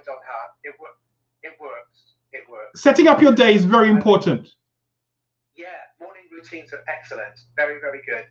[1.43, 2.13] it works.
[2.31, 2.81] It works.
[2.81, 4.49] Setting up your day is very important.
[5.55, 5.67] Yeah,
[5.99, 7.39] morning routines are excellent.
[7.55, 8.25] Very, very good.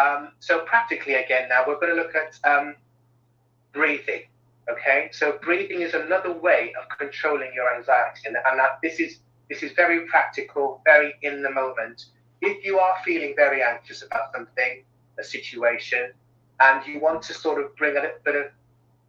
[0.00, 2.76] Um, so practically again now we're going to look at um,
[3.72, 4.22] breathing.
[4.70, 9.18] Okay, so breathing is another way of controlling your anxiety, and, and that this is
[9.48, 12.06] this is very practical, very in the moment.
[12.40, 14.84] If you are feeling very anxious about something,
[15.18, 16.12] a situation,
[16.60, 18.46] and you want to sort of bring a little bit of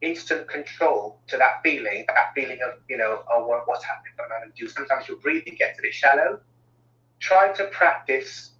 [0.01, 4.13] instant control to that feeling, that feeling of you know, oh, what, what's happening?
[4.15, 4.67] What am I going to do?
[4.67, 6.39] Sometimes your breathing gets a bit shallow
[7.23, 8.51] try to practice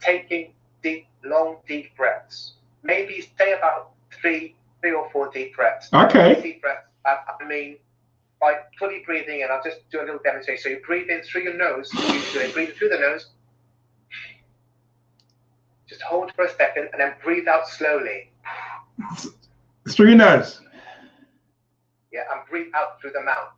[0.00, 2.52] taking deep, long, deep breaths.
[2.84, 5.88] Maybe stay about three, three or four deep breaths.
[5.92, 6.40] Okay.
[6.40, 6.82] Deep breaths.
[7.04, 7.76] I, I mean,
[8.40, 10.62] by fully breathing in, I'll just do a little demonstration.
[10.62, 11.90] So you breathe in through your nose.
[11.92, 13.26] Usually, breathe through the nose.
[15.88, 18.30] Just hold for a second and then breathe out slowly.
[19.88, 20.60] Through your nose.
[22.12, 23.50] Yeah, and breathe out through the mouth.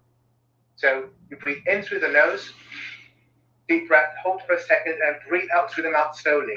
[0.77, 2.53] So you breathe in through the nose,
[3.69, 6.55] deep breath, hold for a second, and breathe out through the mouth slowly.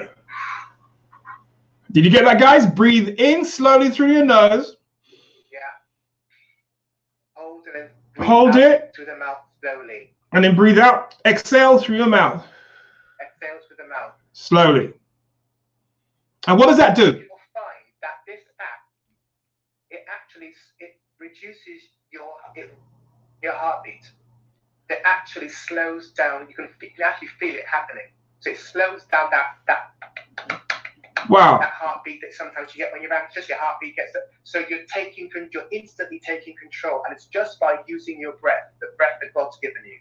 [1.92, 2.66] Did you get that, guys?
[2.66, 4.76] Breathe in slowly through your nose.
[5.52, 5.58] Yeah.
[7.34, 7.92] Hold it.
[8.18, 8.92] Hold it.
[8.96, 10.14] through the mouth slowly.
[10.32, 11.16] And then breathe out.
[11.26, 12.46] Exhale through your mouth.
[13.20, 14.12] Exhale through the mouth.
[14.32, 14.94] Slowly.
[16.46, 17.02] And what does that do?
[17.02, 18.88] You will find that this app,
[19.90, 22.74] it actually it reduces your it,
[23.42, 24.10] your heartbeat.
[24.88, 26.48] It actually slows down.
[26.48, 28.08] You can you actually feel it happening.
[28.40, 29.92] So it slows down that that
[31.28, 33.48] wow that heartbeat that sometimes you get when you're anxious.
[33.48, 34.12] Your heartbeat gets
[34.44, 38.88] so you're taking you're instantly taking control, and it's just by using your breath, the
[38.96, 39.98] breath that God's given you.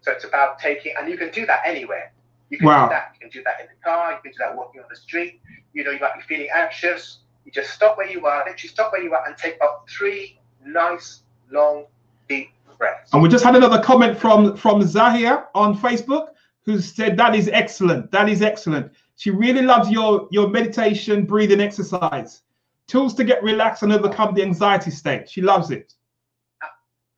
[0.00, 2.12] So it's about taking, and you can do that anywhere.
[2.50, 2.86] You can Wow.
[2.86, 3.12] do that.
[3.14, 4.12] You can do that in the car.
[4.12, 5.40] You can do that walking on the street.
[5.72, 7.20] You know, you might be feeling anxious.
[7.44, 8.44] You just stop where you are.
[8.46, 11.86] Literally stop where you are and take about three nice, long,
[12.28, 13.12] deep breaths.
[13.12, 16.28] And we just had another comment from from Zahia on Facebook
[16.64, 18.10] who said that is excellent.
[18.10, 18.92] That is excellent.
[19.22, 22.42] She really loves your your meditation, breathing exercise.
[22.88, 25.30] Tools to get relaxed and overcome the anxiety state.
[25.30, 25.94] She loves it.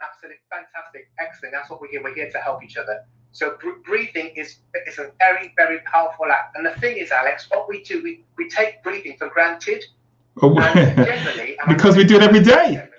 [0.03, 1.55] Absolutely fantastic, excellent.
[1.55, 2.03] That's what we're here.
[2.03, 3.07] We're here to help each other.
[3.33, 6.59] So br- breathing is is a very very powerful act.
[6.59, 9.83] And the thing is, Alex, what we do, we, we take breathing for granted.
[10.43, 12.87] Oh, and generally, because we do it every day.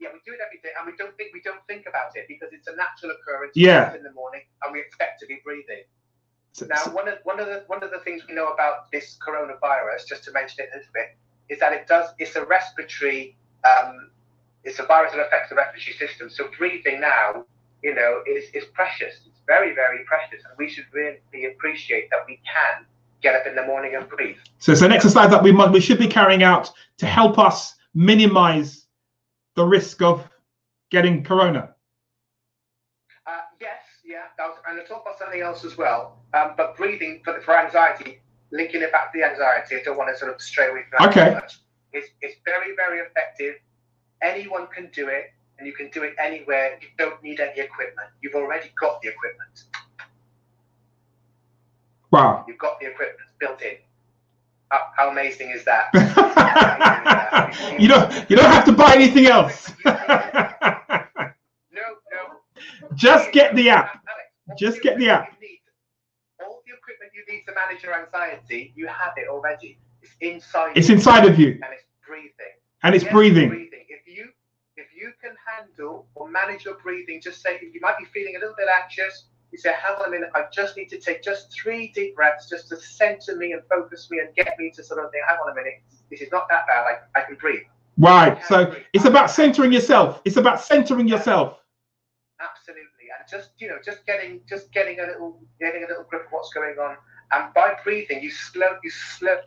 [0.00, 2.26] Yeah, we do it every day, and we don't think we don't think about it
[2.28, 3.54] because it's a natural occurrence.
[3.56, 3.92] Yeah.
[3.96, 5.82] in the morning, and we expect to be breathing.
[6.62, 10.06] Now, one of one of the one of the things we know about this coronavirus,
[10.06, 11.16] just to mention it a little bit,
[11.48, 14.10] is that it does it's a respiratory um,
[14.64, 16.30] it's a virus that affects the respiratory system.
[16.30, 17.44] So breathing now,
[17.82, 19.14] you know, is is precious.
[19.26, 22.86] It's very very precious, and we should really appreciate that we can
[23.20, 24.36] get up in the morning and breathe.
[24.58, 27.74] So it's an exercise that we must we should be carrying out to help us
[27.94, 28.86] minimize
[29.54, 30.28] the risk of
[30.90, 31.74] getting corona.
[33.26, 36.18] Uh, yes, yeah, that was, and I'll talk about something else as well.
[36.34, 38.20] Um, but breathing for, for anxiety,
[38.52, 40.98] linking it back to the anxiety, I don't want to sort of stray away from
[41.06, 41.34] that Okay.
[41.34, 41.58] much.
[41.92, 43.54] It's, it's very, very effective.
[44.22, 46.78] Anyone can do it, and you can do it anywhere.
[46.80, 48.08] You don't need any equipment.
[48.20, 49.64] You've already got the equipment.
[52.10, 52.44] Wow.
[52.46, 53.76] You've got the equipment built in.
[54.70, 55.88] How, how amazing is that?
[57.80, 59.72] you don't you don't have to buy anything else.
[61.70, 62.96] No, no.
[62.96, 64.02] Just get the app.
[64.56, 65.40] Just get the app.
[65.40, 65.60] need-
[66.40, 69.78] All the equipment you need to manage your anxiety, you have it already.
[70.02, 70.76] It's inside.
[70.76, 72.32] It's inside of you and it's breathing.
[72.84, 73.68] and it's Yes, breathing.
[73.88, 74.30] If you
[74.76, 78.38] if you can handle or manage your breathing, just say you might be feeling a
[78.38, 79.24] little bit anxious.
[79.50, 82.48] You say, "Hang on a minute, I just need to take just three deep breaths,
[82.48, 85.38] just to center me and focus me and get me to sort of think, hang
[85.38, 86.84] on a minute, this is not that bad.
[87.14, 87.62] I, I can breathe."
[87.96, 88.44] Right.
[88.44, 90.20] So it's about centering yourself.
[90.24, 91.57] It's about centering yourself.
[93.30, 96.52] Just you know, just getting just getting a little getting a little grip of what's
[96.52, 96.96] going on,
[97.32, 99.38] and by breathing, you slow you slow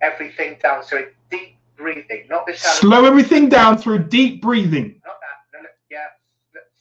[0.00, 0.84] everything down.
[0.84, 2.74] So it's deep breathing, not the shallow.
[2.74, 5.00] Slow everything down through deep breathing.
[5.04, 5.56] Not that.
[5.58, 6.06] No, no, yeah,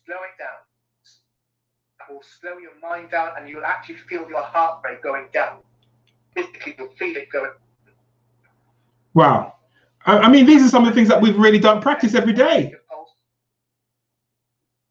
[0.06, 0.58] slow it down.
[2.10, 5.60] Will slow your mind down, and you'll actually feel your heart rate going down.
[6.34, 7.52] Physically, you'll feel it going.
[9.14, 9.56] Wow.
[10.06, 12.74] I, mean, these are some of the things that we've really don't practice every day.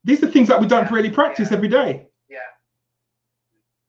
[0.04, 2.06] These are things that we don't really practice every day.
[2.28, 2.38] yeah.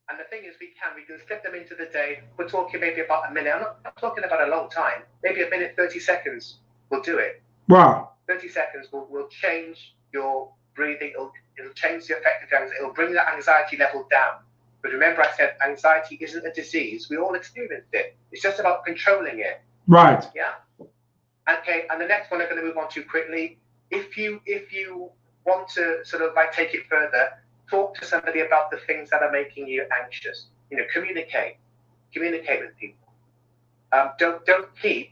[0.10, 2.20] And the thing is, we can we can slip them into the day.
[2.38, 3.54] We're talking maybe about a minute.
[3.56, 5.04] I'm not, I'm talking about a long time.
[5.24, 6.58] Maybe a minute, thirty seconds
[6.90, 7.42] will do it.
[7.70, 8.10] Wow.
[8.28, 11.12] 30 seconds will, will change your breathing.
[11.14, 12.76] It'll, it'll change the effect of anxiety.
[12.80, 14.36] It'll bring that anxiety level down.
[14.82, 17.08] But remember, I said anxiety isn't a disease.
[17.10, 18.16] We all experience it.
[18.32, 19.62] It's just about controlling it.
[19.88, 20.24] Right.
[20.36, 20.54] Yeah.
[21.60, 21.84] Okay.
[21.90, 23.60] And the next one I'm going to move on to quickly.
[23.90, 25.12] If you if you
[25.46, 27.30] want to sort of like take it further,
[27.70, 30.48] talk to somebody about the things that are making you anxious.
[30.70, 31.58] You know, communicate.
[32.14, 33.14] Communicate with people.
[33.92, 35.12] Um, don't don't keep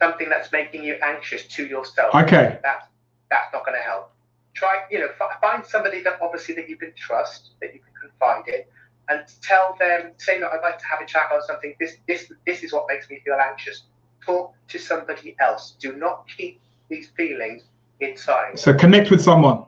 [0.00, 2.58] something that's making you anxious to yourself Okay.
[2.62, 2.86] that's
[3.30, 4.12] that's not going to help.
[4.54, 7.92] Try, you know, fi- find somebody that obviously that you can trust, that you can
[8.00, 8.62] confide in,
[9.08, 11.74] and tell them, say, look, I'd like to have a chat about something.
[11.78, 13.84] This, this, this is what makes me feel anxious.
[14.24, 15.76] Talk to somebody else.
[15.78, 17.62] Do not keep these feelings
[18.00, 18.58] inside.
[18.58, 19.64] So connect with someone.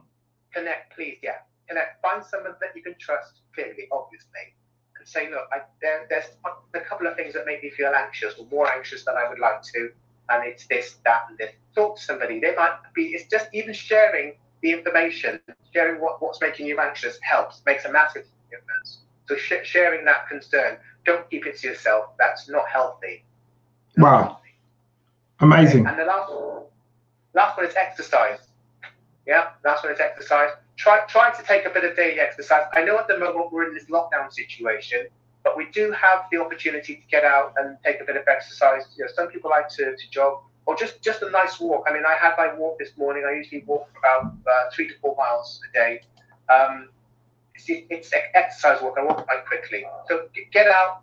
[0.55, 1.19] Connect, please.
[1.23, 1.39] Yeah,
[1.69, 2.03] connect.
[2.03, 3.41] Find someone that you can trust.
[3.55, 4.55] Clearly, obviously,
[4.97, 6.27] and say, look, I, there, there's
[6.75, 9.41] a couple of things that make me feel anxious, or more anxious than I would
[9.41, 9.91] like to
[10.31, 11.53] and it's this, that, and this.
[11.75, 12.41] Talk to somebody.
[12.41, 13.07] They might be.
[13.09, 15.41] It's just even sharing the information,
[15.73, 18.99] sharing what, what's making you anxious helps, makes a massive difference.
[19.27, 22.11] So sh- sharing that concern, don't keep it to yourself.
[22.19, 23.25] That's not healthy.
[23.97, 24.23] Wow.
[24.23, 24.41] healthy.
[25.41, 25.87] Amazing.
[25.87, 26.33] And the last,
[27.35, 28.39] last one is exercise.
[29.27, 30.51] Yeah, last one is exercise.
[30.77, 32.65] Try try to take a bit of daily exercise.
[32.73, 35.07] I know at the moment we're in this lockdown situation,
[35.45, 38.83] but we do have the opportunity to get out and take a bit of exercise.
[38.97, 41.85] You know, some people like to, to jog or just just a nice walk.
[41.89, 43.25] I mean, I had my walk this morning.
[43.29, 46.01] I usually walk about uh, three to four miles a day.
[46.49, 46.89] Um,
[47.55, 48.97] it's, it's ex- exercise walk.
[48.99, 49.85] I walk quite quickly.
[50.09, 51.03] So get out,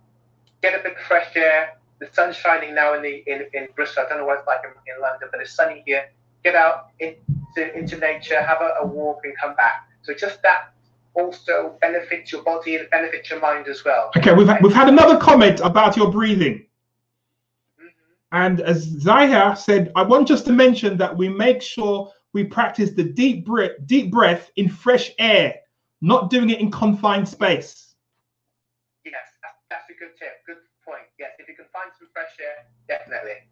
[0.62, 1.78] get a bit of fresh air.
[2.00, 4.04] The sun's shining now in the in, in Bristol.
[4.04, 6.10] I don't know what it's like in, in London, but it's sunny here.
[6.44, 9.88] Get out into, into nature, have a, a walk, and come back.
[10.02, 10.72] So just that
[11.14, 14.10] also benefits your body and benefits your mind as well.
[14.16, 16.66] Okay, we've we've had another comment about your breathing.
[17.80, 17.88] Mhm.
[18.32, 22.90] And as Zaya said, I want just to mention that we make sure we practice
[22.92, 25.56] the deep breath, deep breath in fresh air,
[26.00, 27.94] not doing it in confined space.
[29.04, 30.44] Yes, that's, that's a good tip.
[30.46, 31.02] Good point.
[31.18, 33.48] Yes, if you can find some fresh air, definitely.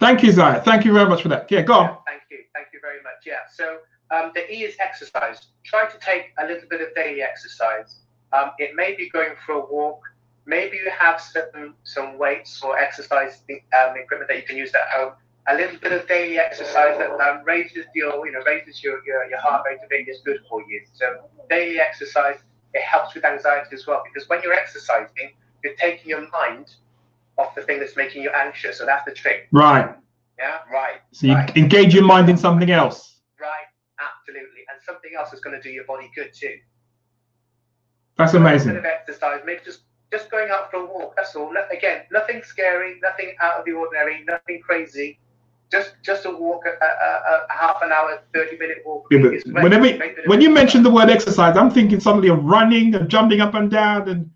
[0.00, 0.60] Thank you, Zaya.
[0.62, 1.50] Thank you very much for that.
[1.50, 1.98] Yeah, go Yeah, on.
[2.06, 2.38] thank you.
[2.54, 3.20] Thank you very much.
[3.26, 3.40] Yeah.
[3.52, 3.78] So
[4.10, 5.48] um, the E is exercise.
[5.64, 8.00] Try to take a little bit of daily exercise.
[8.32, 10.00] Um, it may be going for a walk.
[10.46, 14.88] Maybe you have some some weights or exercise um, equipment that you can use at
[14.90, 15.12] home.
[15.48, 19.28] A little bit of daily exercise that um, raises your you know raises your, your,
[19.28, 20.80] your heart rate a bit is good for you.
[20.94, 22.36] So daily exercise
[22.72, 25.32] it helps with anxiety as well because when you're exercising,
[25.64, 26.74] you're taking your mind
[27.40, 28.78] off the thing that's making you anxious.
[28.78, 29.48] So that's the trick.
[29.52, 29.88] Right.
[30.38, 30.58] Yeah.
[30.72, 31.00] Right.
[31.12, 31.56] So you right.
[31.56, 33.20] engage your mind in something else.
[33.40, 34.62] Right, absolutely.
[34.72, 36.56] And something else is going to do your body good too.
[38.16, 38.76] That's A bit amazing.
[38.76, 39.80] of exercise, maybe just
[40.12, 41.14] just going out for a walk.
[41.16, 41.54] That's all.
[41.72, 45.18] Again, nothing scary, nothing out of the ordinary, nothing crazy.
[45.70, 49.06] Just just a walk, a, a, a, half an hour, thirty minute walk.
[49.10, 52.42] Yeah, whenever, Great bit of when you mention the word exercise, I'm thinking suddenly of
[52.44, 54.30] running and jumping up and down and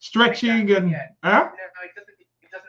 [0.00, 1.06] stretching and Yeah.
[1.22, 1.30] huh?
[1.30, 2.12] No, no, it doesn't.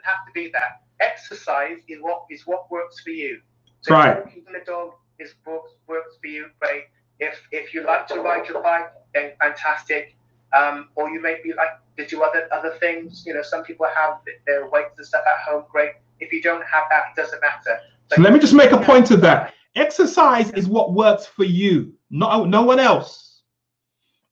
[0.04, 0.82] Doesn't have to be that.
[1.00, 3.42] Exercise is what is what works for you.
[3.82, 4.24] So Right.
[4.26, 6.48] Walking the dog is works works for you.
[6.60, 6.86] Great.
[7.20, 10.16] If if you like to ride your bike, then fantastic.
[10.56, 13.24] Um, or you may be like to do other other things.
[13.26, 15.66] You know, some people have their weights and stuff at home.
[15.72, 15.92] Great.
[16.20, 17.80] If you don't have that, it doesn't matter.
[18.14, 19.54] So let me just make a point of that.
[19.76, 23.42] Exercise is what works for you, not no one else.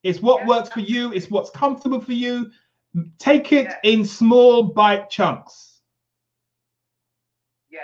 [0.03, 1.11] It's what Yeah, works for you.
[1.13, 2.51] It's what's comfortable for you.
[3.19, 5.79] Take it in small bite chunks.
[7.69, 7.81] Yes,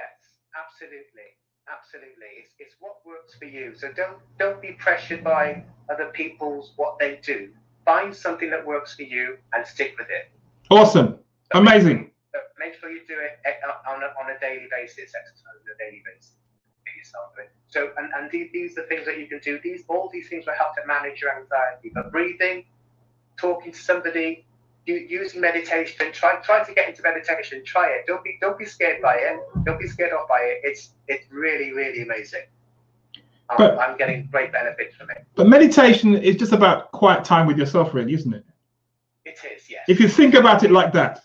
[0.52, 1.32] absolutely,
[1.72, 2.28] absolutely.
[2.40, 3.74] It's, it's what works for you.
[3.76, 7.50] So don't don't be pressured by other people's what they do.
[7.86, 10.30] Find something that works for you and stick with it.
[10.70, 11.20] Awesome,
[11.54, 12.12] amazing.
[12.34, 13.54] So make sure you do it eh,
[13.90, 15.14] on a, on a daily basis.
[15.16, 16.34] Exercise on a daily basis.
[16.98, 17.34] Yourself.
[17.68, 19.60] So and, and these, these are things that you can do.
[19.64, 21.92] These all these things will help to manage your anxiety.
[21.94, 22.66] But breathing,
[23.38, 24.47] talking to somebody,
[24.88, 26.12] u- using meditation.
[26.12, 27.64] Try try to get into meditation.
[27.66, 28.06] Try it.
[28.08, 29.40] Don't be don't be scared by it.
[29.66, 30.58] Don't be scared off by it.
[30.64, 32.46] It's it's really really amazing.
[33.50, 35.26] I'm, But- I'm getting great benefits from it.
[35.36, 38.44] But meditation is just about quiet time with yourself, really, isn't it?
[39.26, 39.84] It is yes.
[39.88, 41.24] If you think about it like that.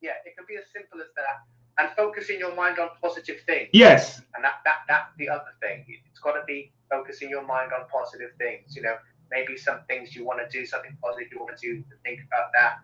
[0.00, 1.36] yeah, it can be as simple as that.
[1.78, 3.68] And focusing your mind on positive things.
[3.74, 4.22] Yes.
[4.34, 5.84] And that, that that's the other thing.
[6.08, 8.74] It's got to be focusing your mind on positive things.
[8.74, 8.96] You know,
[9.30, 12.50] maybe some things you want to do, something positive you want to do, think about
[12.54, 12.78] that.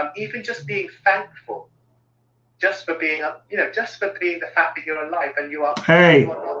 [0.00, 1.70] Um, even just being thankful,
[2.60, 5.50] just for being, a- you know, just for being the fact that you're alive and
[5.50, 5.74] you are.
[5.84, 6.22] Hey.
[6.22, 6.58] You are not.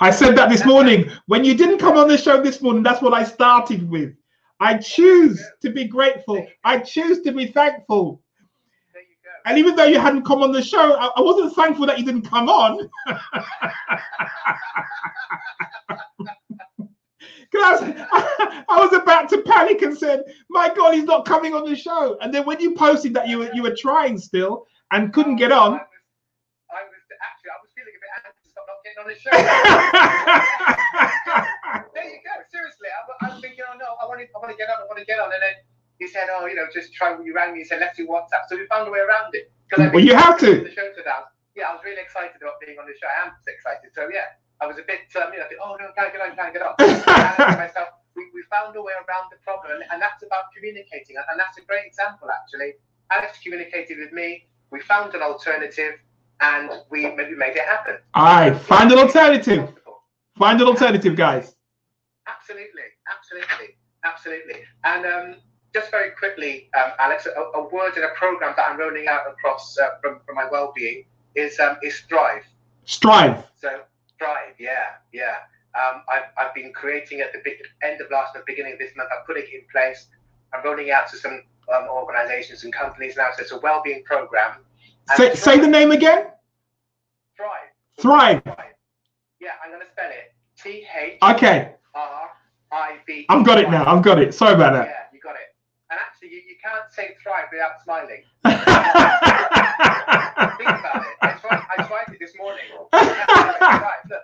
[0.00, 1.10] I said that this morning.
[1.26, 4.14] When you didn't come on the show this morning, that's what I started with.
[4.60, 6.46] I choose to be grateful.
[6.64, 8.20] I choose to be thankful.
[8.92, 9.30] There you go.
[9.46, 12.04] And even though you hadn't come on the show, I, I wasn't thankful that you
[12.04, 12.88] didn't come on.
[17.56, 17.94] 'Cause I was,
[18.68, 22.16] I was about to panic and said, "My God, he's not coming on the show."
[22.20, 25.52] And then when you posted that you were you were trying still and couldn't get
[25.52, 25.84] on, I was
[27.22, 29.30] actually, I was feeling a bit anxious about not getting on the show.
[31.94, 32.32] there you go.
[32.52, 34.76] Seriously, I, I was thinking, oh no, I want to, I want to get on,
[34.82, 35.54] I want to get on, and then
[35.98, 37.12] he said, oh, you know, just try.
[37.14, 38.44] When you rang me and said, let's do WhatsApp.
[38.48, 39.50] So we found a way around it.
[39.76, 40.62] Well, you have to.
[40.62, 41.10] The show today.
[41.56, 43.08] Yeah, I was really excited about being on the show.
[43.08, 43.90] I am excited.
[43.94, 46.36] So yeah, I was a bit, um, you know, bit, oh no, can't get on,
[46.36, 46.74] can't get on.
[46.80, 50.00] And I said to myself, we, we found a way around the problem, and, and
[50.00, 52.74] that's about communicating, and that's a great example actually.
[53.10, 54.46] Alex communicated with me.
[54.70, 55.94] We found an alternative,
[56.40, 57.98] and we maybe made it happen.
[58.14, 59.72] I find an alternative.
[60.36, 61.54] Find an alternative, guys.
[62.26, 64.62] Absolutely, absolutely, absolutely.
[64.84, 65.36] And um,
[65.72, 69.22] just very quickly, um, Alex, a, a word in a program that I'm rolling out
[69.28, 71.04] across uh, from, from my well-being
[71.34, 72.44] is um, is Thrive.
[72.84, 73.44] Strive.
[73.60, 73.80] So
[74.18, 75.36] Thrive, yeah, yeah.
[75.74, 78.92] Um, I've, I've been creating at the big, end of last month, beginning of this
[78.96, 79.10] month.
[79.12, 80.06] I'm putting it in place.
[80.54, 81.42] I'm rolling out to some
[81.74, 83.28] um, organisations and companies now.
[83.36, 84.64] So it's a well-being program.
[85.16, 86.28] Say, say the name again.
[87.36, 87.70] Thrive.
[88.00, 88.42] Thrive.
[89.40, 90.32] Yeah, I'm going to spell it.
[90.60, 92.30] T H Okay, R
[92.72, 93.26] I V.
[93.28, 93.84] I've got it now.
[93.86, 94.32] I've got it.
[94.34, 94.86] Sorry about that.
[94.88, 95.54] Yeah, you got it.
[95.90, 98.22] And actually, you, you can't say thrive without smiling.
[98.44, 98.60] Think
[100.68, 101.16] about it.
[101.22, 102.64] I tried, I tried it this morning.
[102.74, 102.90] Look,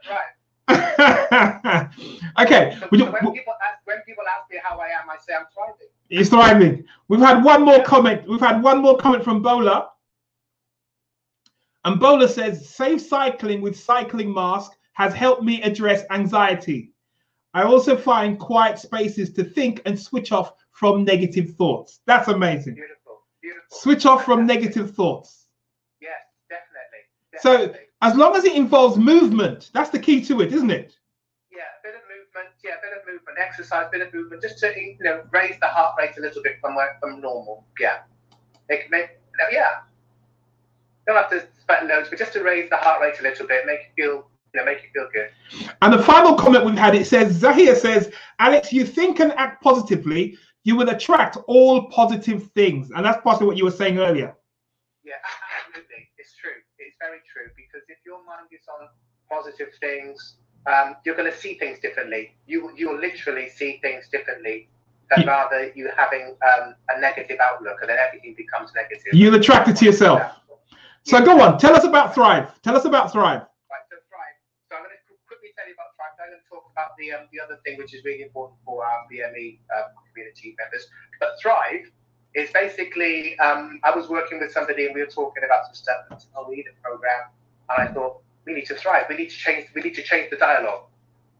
[0.04, 0.32] thrive.
[2.40, 2.76] okay.
[2.80, 5.34] So, so you- when, people ask, when people ask me how I am, I say
[5.34, 5.88] I'm thriving.
[6.08, 6.84] He's thriving.
[7.08, 8.28] We've had one more comment.
[8.28, 9.90] We've had one more comment from Bola.
[11.84, 16.92] And Bola says, safe cycling with cycling mask has helped me address anxiety.
[17.54, 20.52] I also find quiet spaces to think and switch off
[20.82, 22.00] from negative thoughts.
[22.06, 22.74] That's amazing.
[22.74, 23.22] Beautiful.
[23.40, 23.78] Beautiful.
[23.78, 25.46] Switch off from negative thoughts.
[26.00, 26.18] Yes,
[26.50, 27.72] definitely.
[27.72, 30.96] So- As long as it involves movement, that's the key to it, isn't it?
[31.52, 32.52] yeah, bit of movement.
[32.64, 35.68] Yeah, bit of movement, exercise, a bit of movement, just to you know raise the
[35.68, 37.64] heart rate a little bit from where, from normal.
[37.78, 37.98] Yeah,
[38.68, 39.82] make, make no, yeah.
[41.06, 43.66] Don't have to sweat loads, but just to raise the heart rate a little bit,
[43.66, 45.30] make it feel you know make it feel good.
[45.80, 49.62] And the final comment we've had, it says, Zahir says, Alex, you think and act
[49.62, 52.90] positively, you will attract all positive things.
[52.94, 54.34] And that's possibly what you were saying earlier.
[55.04, 55.14] Yeah,
[55.66, 56.08] absolutely.
[56.18, 56.58] It's true.
[56.78, 58.88] It's very true because if your mind is on
[59.28, 60.36] positive things,
[60.66, 62.34] um, you're going to see things differently.
[62.46, 64.68] You you'll literally see things differently
[65.10, 65.30] than Yeah.
[65.30, 69.12] rather you having um, a negative outlook and then everything becomes negative.
[69.12, 70.22] You'll attract it to yourself.
[71.04, 72.46] So go on, tell us about Thrive.
[72.62, 73.42] Tell us about Thrive.
[73.42, 74.38] Right, so Thrive.
[74.70, 75.66] So I'm going to quickly tell
[76.30, 78.22] you about I'm going to talk about the um, the other thing which is really
[78.22, 80.86] important for our BME um, community members.
[81.20, 81.90] But Thrive
[82.34, 85.96] is basically um, I was working with somebody and we were talking about some stuff.
[86.08, 87.30] And I said, oh, we need a program,
[87.70, 89.06] and I thought we need to thrive.
[89.08, 89.68] We need to change.
[89.74, 90.84] We need to change the dialogue.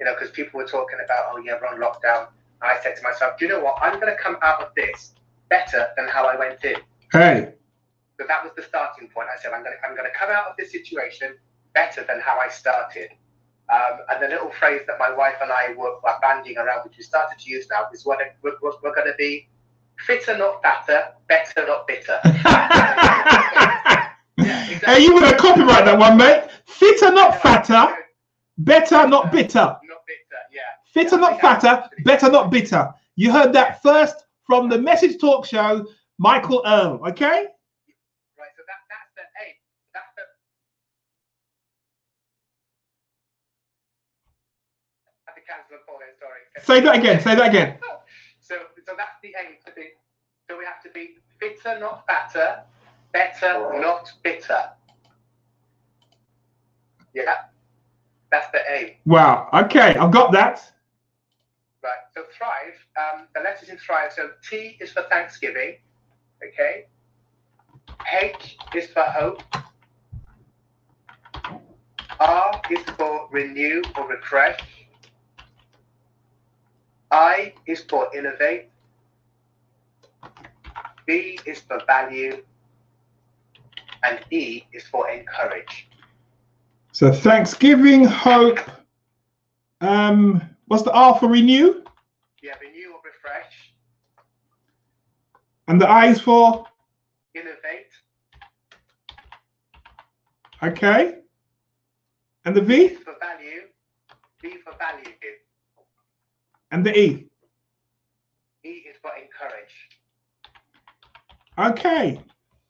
[0.01, 2.28] You know, because people were talking about, oh yeah, we're on lockdown.
[2.62, 3.76] And I said to myself, do you know what?
[3.80, 5.12] I'm going to come out of this
[5.49, 6.76] better than how I went in.
[7.12, 7.53] Hey.
[8.18, 9.28] So that was the starting point.
[9.35, 11.35] I said, I'm going to, I'm going to come out of this situation
[11.74, 13.11] better than how I started.
[13.73, 16.99] Um, and the little phrase that my wife and I were, were banding around, which
[16.99, 19.49] we started to use now, is what we're, we're, we're going to be
[19.99, 22.20] fitter, not fatter, better, not bitter.
[24.39, 24.95] Yeah, exactly.
[24.95, 26.49] hey, you would have copyright that one, mate.
[26.64, 27.95] Fitter, not fatter.
[28.59, 29.59] Better, not bitter.
[29.59, 30.61] Not bitter, yeah.
[30.93, 31.89] Fitter, not fatter.
[32.05, 32.93] Better, not bitter.
[33.16, 35.87] You heard that first from the Message Talk Show,
[36.18, 37.01] Michael Earl.
[37.09, 37.47] Okay.
[38.39, 39.55] Right, so that, that's the aim.
[39.93, 40.23] That's the.
[45.27, 46.41] I have to cancel the call then, sorry.
[46.65, 47.21] Say that again.
[47.21, 47.79] Say that again.
[48.41, 48.57] So,
[48.87, 49.91] so that's the aim to be.
[50.49, 52.63] So we have to be fitter, not fatter,
[53.13, 54.71] better, not bitter.
[57.15, 57.35] Yeah,
[58.31, 58.91] that's the aim.
[59.07, 59.49] Wow.
[59.53, 60.73] Okay, I've got that.
[61.83, 61.93] Right.
[62.15, 62.75] So thrive.
[62.97, 64.13] Um, the letters in thrive.
[64.13, 65.77] So T is for Thanksgiving.
[66.47, 66.87] Okay.
[68.21, 69.43] H is for hope.
[72.21, 74.61] R is for renew or refresh.
[77.23, 78.68] I is for innovate.
[81.07, 82.43] B is for value.
[84.03, 85.89] And E is for encourage.
[86.91, 88.59] So Thanksgiving, hope.
[89.81, 91.85] Um, what's the R for renew?
[92.43, 93.55] Yeah, renew or refresh.
[95.68, 96.66] And the I is for
[97.35, 97.93] Innovate.
[100.62, 101.18] okay.
[102.45, 103.62] And the V is for value.
[104.43, 105.14] V for value.
[106.73, 107.27] And the E.
[108.64, 109.77] E is for encourage.
[111.59, 112.20] Okay.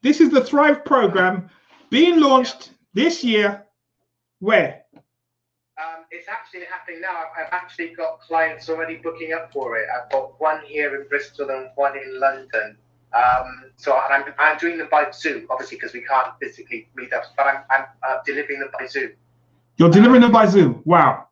[0.02, 1.48] This is the Thrive program
[1.88, 3.64] being launched this year.
[4.40, 4.82] Where?
[4.96, 7.16] Um, it's actually happening now.
[7.16, 9.86] I've, I've actually got clients already booking up for it.
[9.94, 12.76] I've got one here in Bristol and one in London.
[13.14, 17.24] Um, so I'm, I'm doing them by Zoom, obviously, because we can't physically meet up,
[17.36, 19.12] but I'm, I'm uh, delivering them by Zoom.
[19.76, 20.82] You're delivering them by Zoom.
[20.84, 21.28] Wow.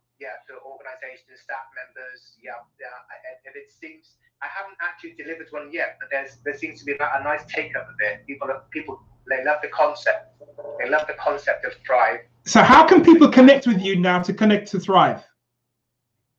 [1.11, 2.39] Yeah, to staff members.
[2.43, 2.87] Yeah, yeah.
[3.11, 6.85] And, and it seems I haven't actually delivered one yet, but there's there seems to
[6.85, 8.27] be a nice take up of it.
[8.27, 10.41] People, people, they love the concept.
[10.79, 12.21] They love the concept of Thrive.
[12.47, 15.23] So how can people connect with you now to connect to Thrive?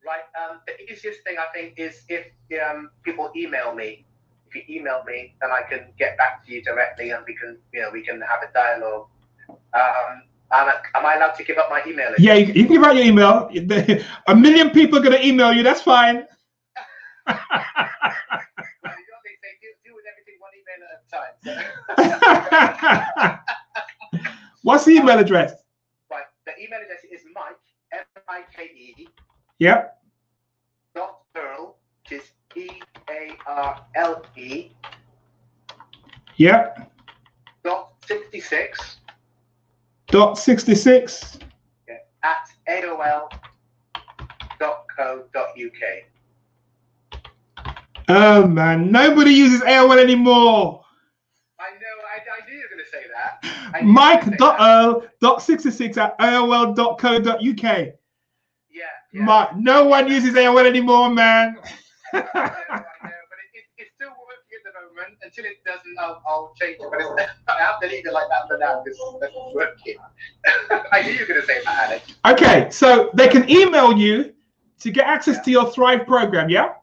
[0.06, 0.26] Right.
[0.40, 2.26] Um, the easiest thing I think is if
[2.66, 4.06] um, people email me.
[4.48, 7.58] If you email me, then I can get back to you directly, and we can,
[7.74, 9.08] you know, we can have a dialogue.
[9.74, 12.08] Um, am, I, am I allowed to give up my email?
[12.08, 12.20] address?
[12.20, 13.50] Yeah, you, you can give out your email.
[14.28, 15.64] A million people are going to email you.
[15.64, 16.26] That's fine.
[18.86, 21.36] Well, you know what they say, deal, deal with everything one email at a time.
[21.42, 21.58] So,
[24.64, 25.54] What's the email address?
[26.12, 26.26] right.
[26.46, 27.58] The email address is Mike
[27.94, 29.08] M I K E
[29.60, 29.98] Yep.
[30.96, 34.72] dot Earl, which is E A R L E
[36.38, 36.92] Yep.
[37.64, 38.98] dot sixty six
[40.12, 41.40] Dot 66.
[42.24, 43.30] at AOL
[44.60, 46.04] dot co dot UK.
[48.10, 50.84] Oh man, nobody uses AOL anymore.
[51.58, 51.96] I know.
[52.14, 53.74] I, I knew you were going to say that.
[53.74, 54.86] I knew you were Mike gonna say dot that.
[54.86, 57.38] Earl dot 66 at AOL.co.uk.
[57.40, 57.94] Yeah.
[58.70, 58.86] yeah.
[59.14, 61.58] Mike, no one uses AOL anymore, man.
[65.32, 66.88] until it doesn't, I'll, I'll change it.
[66.90, 69.00] But it's, I have to leave it like that for now because
[69.54, 69.96] working.
[70.92, 72.16] I knew you were going to say that, Alex.
[72.26, 74.34] Okay, so they can email you
[74.80, 75.44] to get access yeah.
[75.44, 76.74] to your Thrive program, yeah?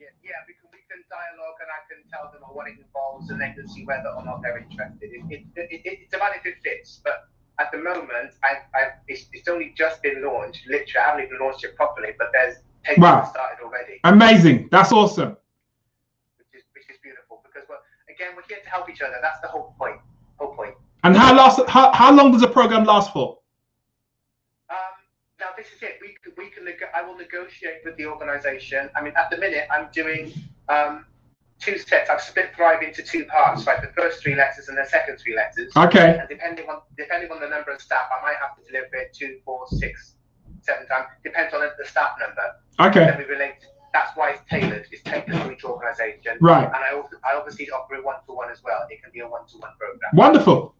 [0.00, 3.30] Yeah, yeah, we can, we can dialogue and I can tell them what it involves
[3.30, 5.10] and they can see whether or not they're interested.
[5.12, 7.28] It, it, it, it it's about if it fits, but
[7.58, 10.66] at the moment, I, I, it's, it's only just been launched.
[10.66, 12.56] Literally, I haven't even launched it properly, but there's
[12.96, 13.28] wow.
[13.30, 14.00] started already.
[14.04, 14.68] Amazing.
[14.72, 15.36] That's awesome.
[16.38, 17.78] Which is, which is beautiful because, well,
[18.22, 19.14] again, we're here to help each other.
[19.20, 19.96] That's the whole point.
[20.38, 20.74] Whole point.
[21.04, 21.60] And how last?
[21.68, 23.38] How, how long does a program last for?
[24.70, 24.76] Um,
[25.40, 25.98] now this is it.
[26.00, 26.66] We we can.
[26.94, 28.88] I will negotiate with the organisation.
[28.96, 30.32] I mean, at the minute, I'm doing
[30.68, 31.06] um,
[31.58, 32.08] two sets.
[32.08, 35.34] I've split Thrive into two parts, like the first three letters and the second three
[35.34, 35.72] letters.
[35.76, 36.18] Okay.
[36.20, 39.12] And depending on depending on the number of staff, I might have to deliver it
[39.12, 40.14] two, four, six,
[40.60, 41.06] seven times.
[41.24, 42.90] Depends on the staff number.
[42.90, 43.10] Okay.
[43.10, 43.56] Then we relate.
[43.92, 44.86] That's why it's tailored.
[44.90, 46.38] It's tailored for each organisation.
[46.40, 46.64] Right.
[46.64, 48.86] And I also I obviously offer one to one as well.
[48.90, 50.10] It can be a one to one program.
[50.14, 50.74] Wonderful.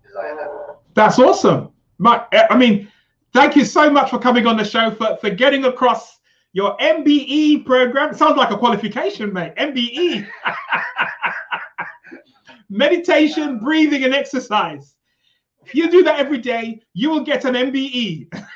[0.95, 1.71] That's awesome.
[1.99, 2.89] My, eh, I mean,
[3.33, 6.21] thank you so much for coming on the show for for getting across
[6.53, 8.11] your MBE program.
[8.11, 9.55] It sounds like a qualification, mate.
[9.57, 10.27] MBE.
[12.69, 14.95] Meditation, breathing, and exercise.
[15.65, 18.29] If you do that every day, you will get an MBE.
[18.33, 18.49] Alex,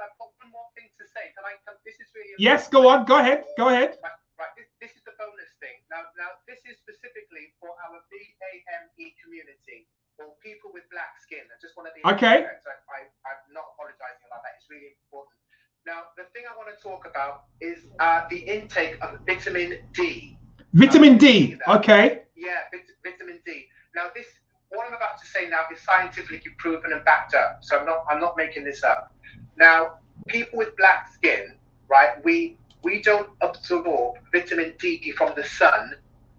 [0.00, 1.30] I've got one more thing to say.
[1.34, 3.04] Can I, can, this is really yes, go on.
[3.04, 3.44] Go ahead.
[3.60, 4.00] Go ahead.
[4.00, 4.52] Right, right.
[4.56, 5.76] This, this is the bonus thing.
[5.92, 9.84] Now, now, this is specifically for our BAME community
[10.16, 11.44] or people with black skin.
[11.44, 12.48] I just want to be okay.
[12.64, 14.56] So I, I'm not apologizing about that.
[14.56, 15.36] It's really important.
[15.84, 20.36] Now, the thing I want to talk about is uh, the intake of vitamin D.
[20.72, 21.56] Vitamin D.
[21.68, 22.24] Okay.
[22.36, 23.66] Yeah, vit- vitamin D.
[23.94, 24.26] Now, this
[24.70, 27.58] what I'm about to say now is scientifically proven and backed up.
[27.62, 29.12] So I'm not I'm not making this up.
[29.56, 31.56] Now, people with black skin,
[31.90, 32.24] right?
[32.24, 35.94] We we don't absorb vitamin D from the sun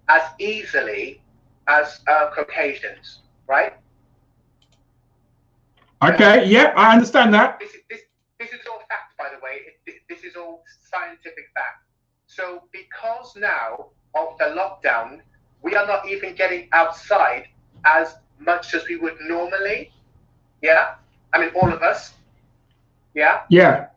[0.08, 1.22] as easily
[1.68, 3.22] as uh, Caucasians
[3.52, 3.74] right?
[6.02, 7.60] Okay, yeah, I understand that.
[7.60, 8.02] This is, this,
[8.39, 9.56] this is all fact, by the way.
[9.86, 11.84] It, this is all scientific fact.
[12.28, 15.20] So, because now of the lockdown,
[15.62, 17.47] we are not even getting outside
[17.86, 19.91] as much as we would normally.
[20.62, 20.95] Yeah,
[21.34, 22.14] I mean, all of us.
[23.14, 23.41] Yeah.
[23.49, 23.88] Yeah.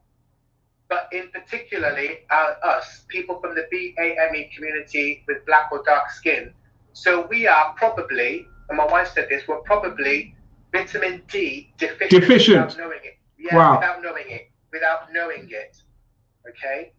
[0.89, 6.53] But in particularly uh, us, people from the BAME community with black or dark skin.
[6.93, 10.35] So we are probably and my wife said this, we're probably
[10.72, 12.66] vitamin D deficient, deficient.
[12.66, 13.18] without knowing it.
[13.39, 13.74] Yeah, wow.
[13.76, 14.51] without knowing it.
[14.72, 15.76] Without knowing it.
[16.49, 16.93] Okay?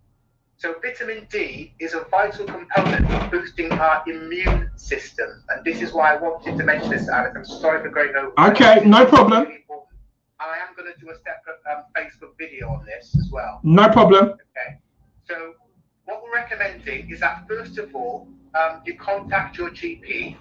[0.58, 5.44] So vitamin D is a vital component of boosting our immune system.
[5.50, 7.34] And this is why I wanted to mention this, Alex.
[7.36, 8.32] I'm sorry for going over.
[8.52, 9.48] Okay, no problem.
[10.40, 13.60] I am going to do a separate um, Facebook video on this as well.
[13.64, 14.32] No problem.
[14.32, 14.80] Okay.
[15.28, 15.54] So
[16.06, 20.36] what we're recommending is that first of all, um, you contact your GP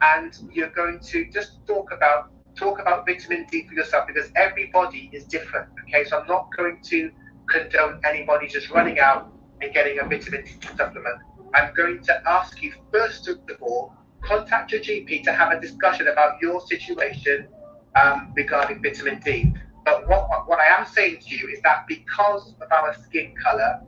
[0.00, 5.10] and you're going to just talk about talk about vitamin D for yourself because everybody
[5.12, 5.68] is different.
[5.82, 7.10] Okay, so I'm not going to
[7.48, 11.20] condone anybody just running out and getting a vitamin D supplement.
[11.54, 16.08] I'm going to ask you first of all, contact your GP to have a discussion
[16.08, 17.48] about your situation
[17.96, 19.52] um, regarding vitamin D.
[19.84, 23.80] But what, what I am saying to you is that because of our skin color,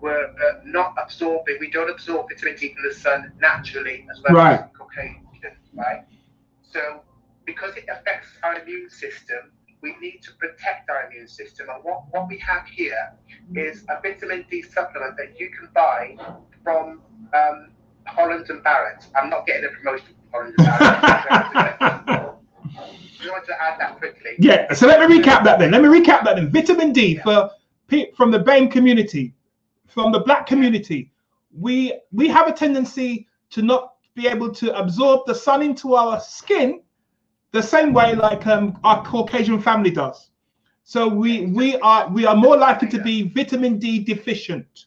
[0.00, 4.34] we're uh, not absorbing, we don't absorb vitamin D from the sun naturally as well
[4.34, 4.60] right.
[4.60, 5.24] as Caucasians
[5.74, 6.04] right?
[6.62, 7.02] So
[7.44, 11.66] because it affects our immune system, we need to protect our immune system.
[11.72, 13.12] And what, what we have here
[13.54, 16.16] is a vitamin D supplement that you can buy
[16.62, 17.02] from
[17.34, 17.72] um,
[18.06, 19.06] Holland and Barrett.
[19.14, 22.30] I'm not getting a promotion from Holland and Barrett.
[23.24, 24.32] you want to add that quickly?
[24.38, 25.70] Yeah, so let me recap that then.
[25.70, 26.50] Let me recap that then.
[26.50, 27.22] Vitamin D yeah.
[27.22, 27.50] for
[28.16, 29.34] from the BAME community,
[29.86, 31.12] from the black community,
[31.56, 36.20] we we have a tendency to not be able to absorb the sun into our
[36.20, 36.82] skin
[37.52, 40.30] the same way like um, our Caucasian family does.
[40.82, 44.86] So we we are we are more likely to be vitamin D deficient.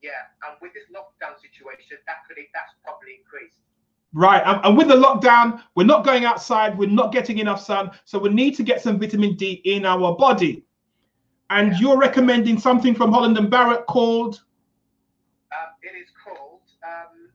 [0.00, 0.10] Yeah,
[0.46, 3.58] and with this lockdown situation, that could that's probably increased.
[4.14, 7.92] Right, and, and with the lockdown, we're not going outside, we're not getting enough sun,
[8.04, 10.64] so we need to get some vitamin D in our body.
[11.48, 11.78] And yeah.
[11.78, 14.42] you're recommending something from Holland and Barrett called
[15.52, 15.68] um,
[16.84, 17.28] um,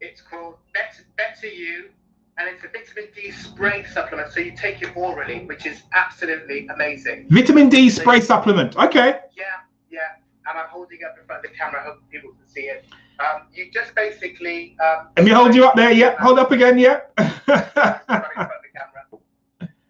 [0.00, 1.90] It's called Better, Better You,
[2.38, 4.32] and it's a vitamin D spray supplement.
[4.32, 7.26] So you take it orally, which is absolutely amazing.
[7.30, 8.76] Vitamin D spray so, supplement.
[8.76, 9.20] Okay.
[9.36, 9.44] Yeah,
[9.90, 10.00] yeah.
[10.48, 11.82] And I'm holding up in front of the camera.
[11.84, 12.84] Hope people can see it.
[13.18, 14.76] Um, you just basically.
[14.84, 15.90] Um, Let me hold you up there.
[15.90, 16.78] Yeah, Hold up again.
[16.78, 17.12] Yep.
[17.18, 17.24] so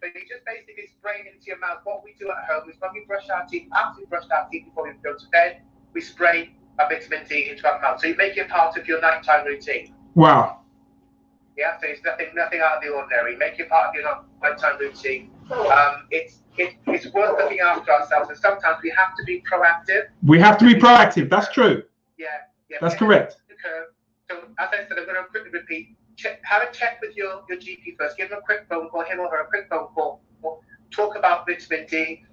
[0.03, 1.79] you just basically spray it into your mouth.
[1.83, 4.47] What we do at home is when we brush our teeth, after we brush our
[4.49, 5.61] teeth before we go to bed,
[5.93, 7.99] we spray a vitamin D into our mouth.
[7.99, 9.93] So you make it part of your nighttime routine.
[10.15, 10.61] Wow.
[11.57, 13.35] Yeah, so it's nothing nothing out of the ordinary.
[13.35, 14.03] Make it part of your
[14.41, 15.31] nighttime routine.
[15.51, 20.07] Um, it's it, it's worth looking after ourselves, and sometimes we have to be proactive.
[20.25, 21.29] We have to be proactive.
[21.29, 21.83] That's true.
[22.17, 22.27] Yeah,
[22.69, 22.77] yeah.
[22.81, 23.37] That's correct.
[24.29, 25.95] So as I said, I'm going to quickly repeat.
[26.15, 28.17] Check, have a check with your, your GP first.
[28.17, 30.21] Give him a quick phone call, him or her a quick phone call.
[30.91, 32.23] Talk about vitamin D.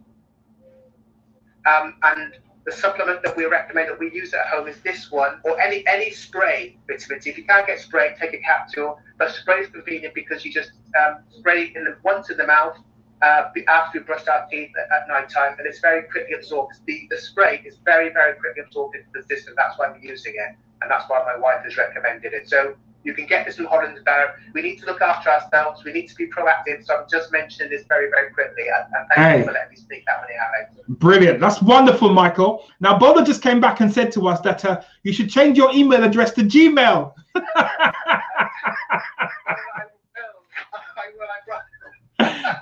[1.66, 2.34] Um, and
[2.64, 5.86] the supplement that we recommend that we use at home is this one, or any
[5.86, 7.30] any spray vitamin D.
[7.30, 8.98] If you can't get spray, take a capsule.
[9.18, 12.78] But spray is convenient because you just um, spray in the once in the mouth
[13.24, 16.74] uh, after we brush our teeth at, at night time, and it's very quickly absorbed.
[16.86, 19.54] The, the spray is very, very quickly absorbed into the system.
[19.56, 22.48] That's why we're using it, and that's why my wife has recommended it.
[22.48, 24.34] So you can get this in Holland Barrett.
[24.52, 25.84] We need to look after ourselves.
[25.84, 26.84] We need to be proactive.
[26.84, 28.64] So I'm just mentioning this very, very quickly.
[28.74, 29.38] And, thank hey.
[29.38, 30.80] you for letting me speak that many, Alex.
[30.88, 31.40] Brilliant.
[31.40, 32.64] That's wonderful, Michael.
[32.80, 35.70] Now, Bola just came back and said to us that uh, you should change your
[35.74, 37.12] email address to Gmail.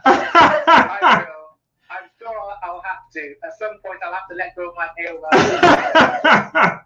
[0.05, 1.59] I will.
[1.91, 3.35] I'm sure I'll have to.
[3.45, 6.81] At some point, I'll have to let go of my AOL.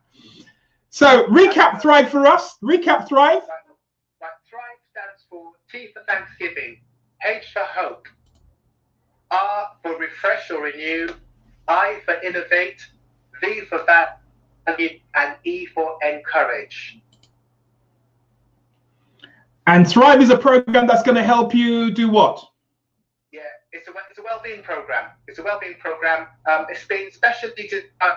[0.91, 2.57] so, recap Thrive for us.
[2.63, 3.43] Recap Thrive.
[3.43, 6.81] Right, Thrive stands for T for Thanksgiving,
[7.25, 8.09] H for Hope,
[9.31, 11.09] R for Refresh or Renew,
[11.69, 12.81] I for Innovate,
[13.41, 16.99] V for Value, and E for Encourage.
[19.67, 22.43] And Thrive is a program that's going to help you do what?
[23.77, 25.11] It's a it's a well-being program.
[25.29, 26.29] It's a well-being program.
[26.51, 28.17] Um, it's been specially to, uh,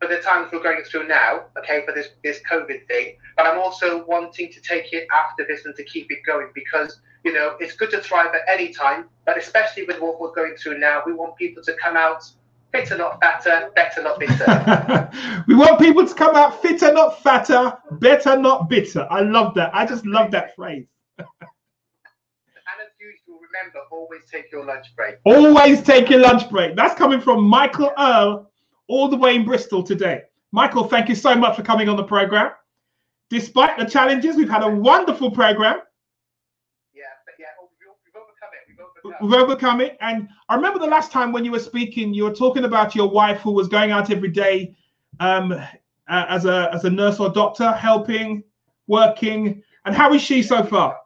[0.00, 1.44] for the times we're going through now.
[1.58, 5.64] Okay, for this this COVID thing, but I'm also wanting to take it after this
[5.64, 9.06] and to keep it going because you know it's good to thrive at any time,
[9.24, 12.24] but especially with what we're going through now, we want people to come out
[12.72, 15.10] fitter, not fatter, better, not bitter.
[15.48, 19.06] we want people to come out fitter, not fatter, better, not bitter.
[19.08, 19.70] I love that.
[19.72, 20.86] I just love that phrase
[23.56, 25.16] remember, always take your lunch break.
[25.24, 26.76] Always take your lunch break.
[26.76, 28.50] That's coming from Michael Earl,
[28.88, 30.22] all the way in Bristol today.
[30.52, 32.52] Michael, thank you so much for coming on the program.
[33.30, 35.80] Despite the challenges, we've had a wonderful program.
[36.94, 38.62] Yeah, but yeah, oh, we've overcome it.
[38.68, 39.28] We've overcome.
[39.28, 39.96] We've overcome it.
[40.00, 43.08] And I remember the last time when you were speaking, you were talking about your
[43.08, 44.74] wife who was going out every day
[45.18, 45.66] um, uh,
[46.08, 48.44] as a as a nurse or doctor, helping,
[48.86, 49.62] working.
[49.84, 50.96] And how is she so far?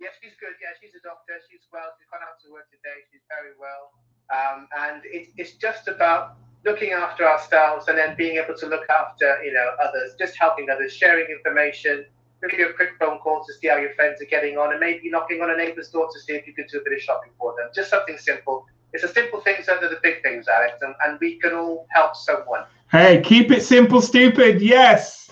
[0.00, 0.54] Yeah, she's good.
[0.60, 1.34] Yeah, she's a doctor.
[1.66, 1.90] She's well.
[1.98, 3.02] She's gone out to work today.
[3.10, 3.90] She's very well.
[4.30, 8.88] Um, and it, it's just about looking after ourselves and then being able to look
[8.88, 12.06] after you know others, just helping others, sharing information.
[12.42, 15.10] You a quick phone call to see how your friends are getting on, and maybe
[15.10, 17.32] knocking on a neighbour's door to see if you could do a bit of shopping
[17.38, 17.70] for them.
[17.74, 18.66] Just something simple.
[18.92, 21.88] It's the simple things that are the big things, Alex, and, and we can all
[21.90, 22.64] help someone.
[22.92, 24.62] Hey, keep it simple, stupid.
[24.62, 25.28] Yes.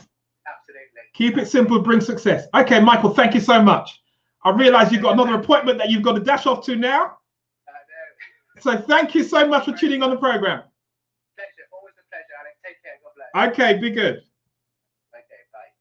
[0.49, 1.03] Absolutely.
[1.13, 2.49] Keep it simple, bring success.
[2.53, 4.03] Okay, Michael, thank you so much.
[4.45, 7.19] I realize you've got another appointment that you've got to dash off to now.
[8.61, 10.63] So thank you so much for tuning on the program.
[11.37, 11.67] Pleasure.
[11.73, 12.57] Always a pleasure, Alex.
[12.65, 12.93] Take care.
[13.03, 13.53] God bless.
[13.53, 14.17] Okay, be good.
[15.15, 15.73] Okay, bye.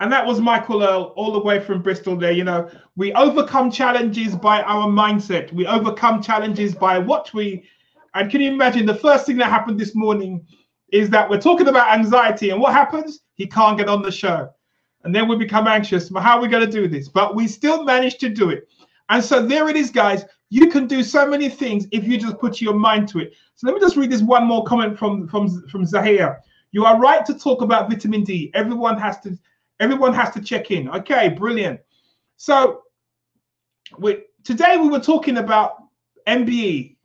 [0.00, 2.16] And that was Michael Earl, all the way from Bristol.
[2.16, 5.52] There, you know, we overcome challenges by our mindset.
[5.52, 7.64] We overcome challenges by what we.
[8.14, 10.44] And can you imagine the first thing that happened this morning
[10.90, 13.20] is that we're talking about anxiety, and what happens?
[13.34, 14.50] He can't get on the show
[15.04, 16.10] and then we become anxious.
[16.14, 17.08] How are we going to do this?
[17.08, 18.68] But we still manage to do it.
[19.08, 20.24] And so there it is, guys.
[20.50, 23.34] You can do so many things if you just put your mind to it.
[23.54, 26.40] So let me just read this one more comment from from from Zahir.
[26.72, 28.50] You are right to talk about vitamin D.
[28.54, 29.38] Everyone has to
[29.80, 30.88] everyone has to check in.
[30.88, 31.80] Okay, brilliant.
[32.36, 32.82] So
[33.98, 35.82] we, today we were talking about
[36.26, 36.96] MBE,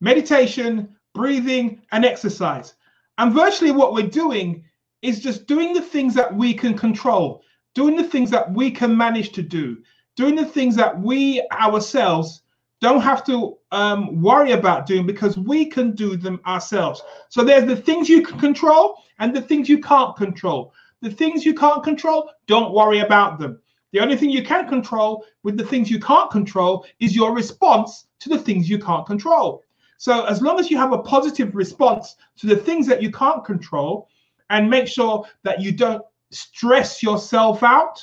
[0.00, 2.74] meditation, breathing, and exercise.
[3.18, 4.64] And virtually what we're doing
[5.04, 7.42] is just doing the things that we can control,
[7.74, 9.76] doing the things that we can manage to do,
[10.16, 12.42] doing the things that we ourselves
[12.80, 17.02] don't have to um, worry about doing because we can do them ourselves.
[17.28, 20.72] So there's the things you can control and the things you can't control.
[21.02, 23.60] The things you can't control, don't worry about them.
[23.92, 28.06] The only thing you can control with the things you can't control is your response
[28.20, 29.62] to the things you can't control.
[29.98, 33.44] So as long as you have a positive response to the things that you can't
[33.44, 34.08] control,
[34.54, 38.02] and make sure that you don't stress yourself out.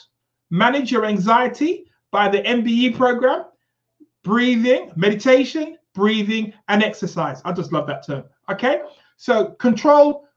[0.49, 3.45] Manage your anxiety by the MBE program,
[4.21, 7.41] breathing, meditation, breathing, and exercise.
[7.45, 8.25] I just love that term.
[8.51, 8.81] Okay.
[9.15, 10.27] So control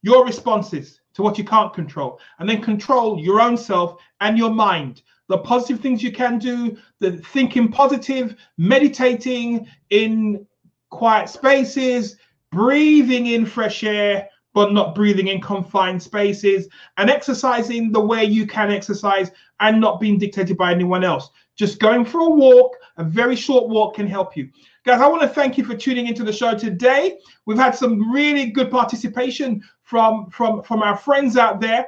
[0.00, 4.50] your responses to what you can't control, and then control your own self and your
[4.50, 5.02] mind.
[5.28, 10.46] The positive things you can do, the thinking positive, meditating in
[10.90, 12.16] quiet spaces,
[12.52, 18.44] breathing in fresh air, but not breathing in confined spaces, and exercising the way you
[18.44, 19.30] can exercise
[19.60, 21.30] and not being dictated by anyone else.
[21.54, 24.50] Just going for a walk, a very short walk can help you.
[24.84, 27.20] Guys, I want to thank you for tuning into the show today.
[27.46, 31.86] We've had some really good participation from from from our friends out there,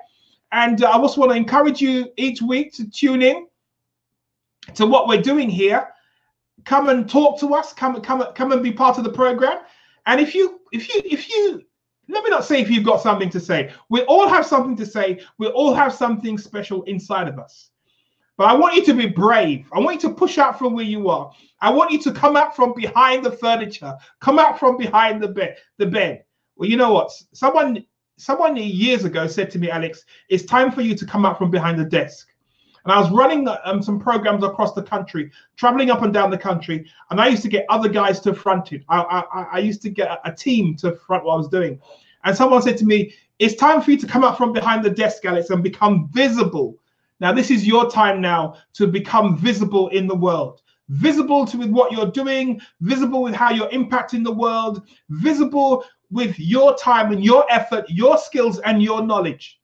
[0.52, 3.48] and uh, I also want to encourage you each week to tune in
[4.74, 5.88] to what we're doing here.
[6.64, 7.72] Come and talk to us.
[7.72, 9.58] Come come come and be part of the program.
[10.06, 11.64] And if you if you if you
[12.10, 13.72] let me not say if you've got something to say.
[13.88, 15.20] We all have something to say.
[15.38, 17.70] We all have something special inside of us.
[18.36, 19.68] But I want you to be brave.
[19.72, 21.30] I want you to push out from where you are.
[21.60, 23.94] I want you to come out from behind the furniture.
[24.20, 25.58] Come out from behind the bed.
[25.76, 26.24] The bed.
[26.56, 27.12] Well, you know what?
[27.32, 27.84] Someone
[28.16, 31.50] someone years ago said to me, Alex, it's time for you to come out from
[31.50, 32.28] behind the desk.
[32.84, 36.38] And I was running um, some programs across the country, traveling up and down the
[36.38, 38.84] country, and I used to get other guys to front it.
[38.88, 39.00] I,
[39.32, 41.80] I, I used to get a team to front what I was doing.
[42.24, 44.90] And someone said to me, It's time for you to come out from behind the
[44.90, 46.76] desk, Alex, and become visible.
[47.20, 50.62] Now, this is your time now to become visible in the world.
[50.88, 56.36] Visible to with what you're doing, visible with how you're impacting the world, visible with
[56.38, 59.59] your time and your effort, your skills and your knowledge.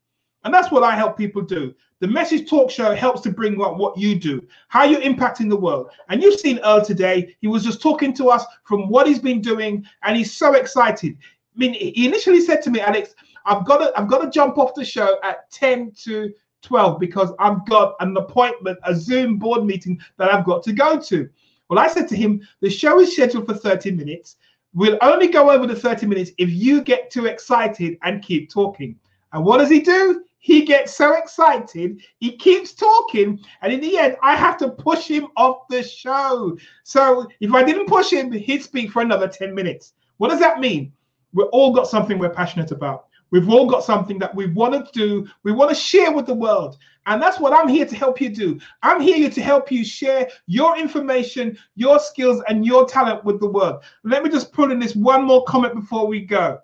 [0.46, 1.74] And that's what I help people do.
[1.98, 5.56] The Message Talk Show helps to bring what, what you do, how you're impacting the
[5.56, 5.90] world.
[6.08, 7.34] And you've seen Earl today.
[7.40, 11.16] He was just talking to us from what he's been doing, and he's so excited.
[11.20, 13.12] I mean, he initially said to me, Alex,
[13.44, 16.32] I've got to, I've got to jump off the show at 10 to
[16.62, 21.00] 12 because I've got an appointment, a Zoom board meeting that I've got to go
[21.00, 21.28] to.
[21.68, 24.36] Well, I said to him, the show is scheduled for 30 minutes.
[24.74, 28.94] We'll only go over the 30 minutes if you get too excited and keep talking.
[29.32, 30.22] And what does he do?
[30.38, 35.08] He gets so excited, he keeps talking, and in the end, I have to push
[35.08, 36.56] him off the show.
[36.84, 39.94] So if I didn't push him, he'd speak for another 10 minutes.
[40.18, 40.92] What does that mean?
[41.32, 43.06] We've all got something we're passionate about.
[43.30, 46.34] We've all got something that we want to do, we want to share with the
[46.34, 46.78] world.
[47.06, 48.60] And that's what I'm here to help you do.
[48.82, 53.48] I'm here to help you share your information, your skills, and your talent with the
[53.48, 53.82] world.
[54.04, 56.58] Let me just put in this one more comment before we go.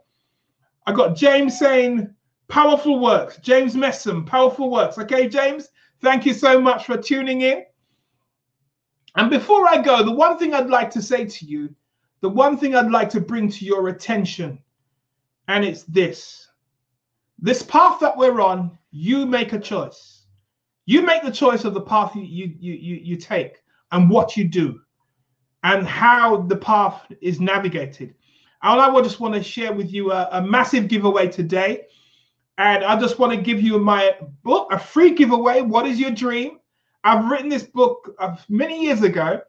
[0.87, 2.13] I got James saying,
[2.53, 3.39] powerful works.
[3.39, 4.99] James Messam, powerful works.
[4.99, 5.71] Okay, James,
[6.03, 7.65] thank you so much for tuning in.
[9.17, 11.75] And before I go, the one thing I'd like to say to you,
[12.21, 14.59] the one thing I'd like to bring to your attention,
[15.49, 16.47] and it's this
[17.39, 20.27] this path that we're on, you make a choice.
[20.85, 24.45] You make the choice of the path you you you you take and what you
[24.45, 24.79] do
[25.65, 28.15] and how the path is navigated.
[28.63, 31.87] And I just want to share with you a, a massive giveaway today.
[32.59, 35.63] And I just want to give you my book, a free giveaway.
[35.63, 36.59] What is your dream?
[37.05, 39.41] I've written this book uh, many years ago,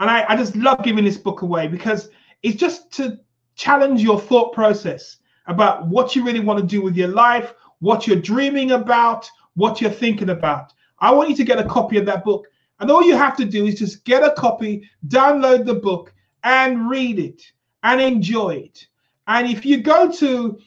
[0.00, 2.10] and I, I just love giving this book away because
[2.42, 3.18] it's just to
[3.54, 8.06] challenge your thought process about what you really want to do with your life, what
[8.06, 10.72] you're dreaming about, what you're thinking about.
[10.98, 12.46] I want you to get a copy of that book.
[12.80, 16.12] And all you have to do is just get a copy, download the book,
[16.42, 17.42] and read it
[17.82, 18.86] and enjoy it.
[19.26, 20.58] And if you go to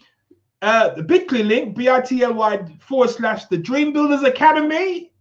[0.61, 5.11] uh, the bit.ly link, bit.ly forward slash the Dream Builders Academy,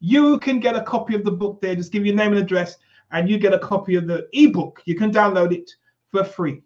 [0.00, 1.74] you can get a copy of the book there.
[1.74, 2.76] Just give your name and address,
[3.12, 4.82] and you get a copy of the ebook.
[4.86, 5.70] You can download it
[6.10, 6.62] for free.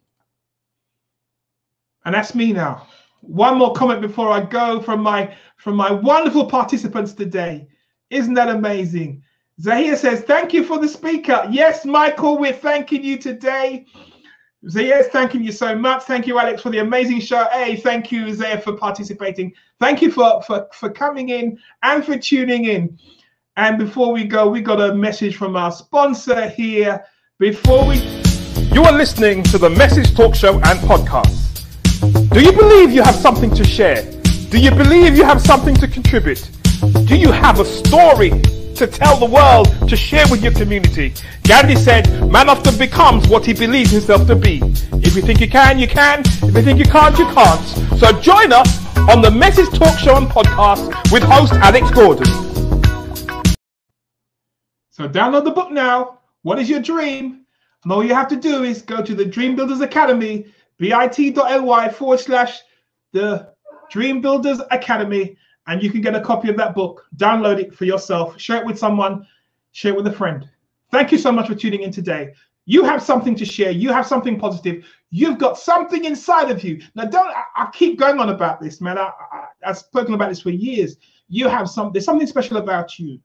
[2.04, 2.86] And that's me now.
[3.20, 7.66] One more comment before I go from my from my wonderful participants today.
[8.10, 9.22] Isn't that amazing?
[9.60, 11.46] Zahir says, Thank you for the speaker.
[11.50, 13.86] Yes, Michael, we're thanking you today.
[14.68, 16.04] Zahir, thanking you so much.
[16.04, 17.46] Thank you, Alex, for the amazing show.
[17.52, 19.52] Hey, thank you, Zahir, for participating.
[19.78, 22.98] Thank you for, for, for coming in and for tuning in.
[23.56, 27.04] And before we go, we got a message from our sponsor here.
[27.38, 27.96] Before we.
[28.72, 32.30] You are listening to the Message Talk Show and Podcast.
[32.30, 34.02] Do you believe you have something to share?
[34.50, 36.48] Do you believe you have something to contribute?
[37.04, 38.30] Do you have a story
[38.74, 41.14] to tell the world, to share with your community?
[41.42, 44.60] Gandhi said, man often becomes what he believes himself to be.
[44.94, 46.20] If you think you can, you can.
[46.20, 47.60] If you think you can't, you can't.
[47.98, 52.26] So join us on the Message Talk Show and podcast with host Alex Gordon.
[54.90, 56.20] So download the book now.
[56.42, 57.44] What is your dream?
[57.82, 60.46] And all you have to do is go to the Dream Builders Academy
[60.78, 62.60] bit.ly forward slash
[63.12, 63.52] the
[63.90, 65.36] Dream Builders Academy,
[65.66, 68.66] and you can get a copy of that book, download it for yourself, share it
[68.66, 69.26] with someone,
[69.72, 70.48] share it with a friend.
[70.90, 72.34] Thank you so much for tuning in today.
[72.66, 73.70] You have something to share.
[73.70, 74.84] You have something positive.
[75.10, 76.80] You've got something inside of you.
[76.94, 78.98] Now, don't I, I keep going on about this, man.
[78.98, 80.96] I, I, I've spoken about this for years.
[81.28, 81.92] You have some.
[81.92, 83.20] There's something special about you.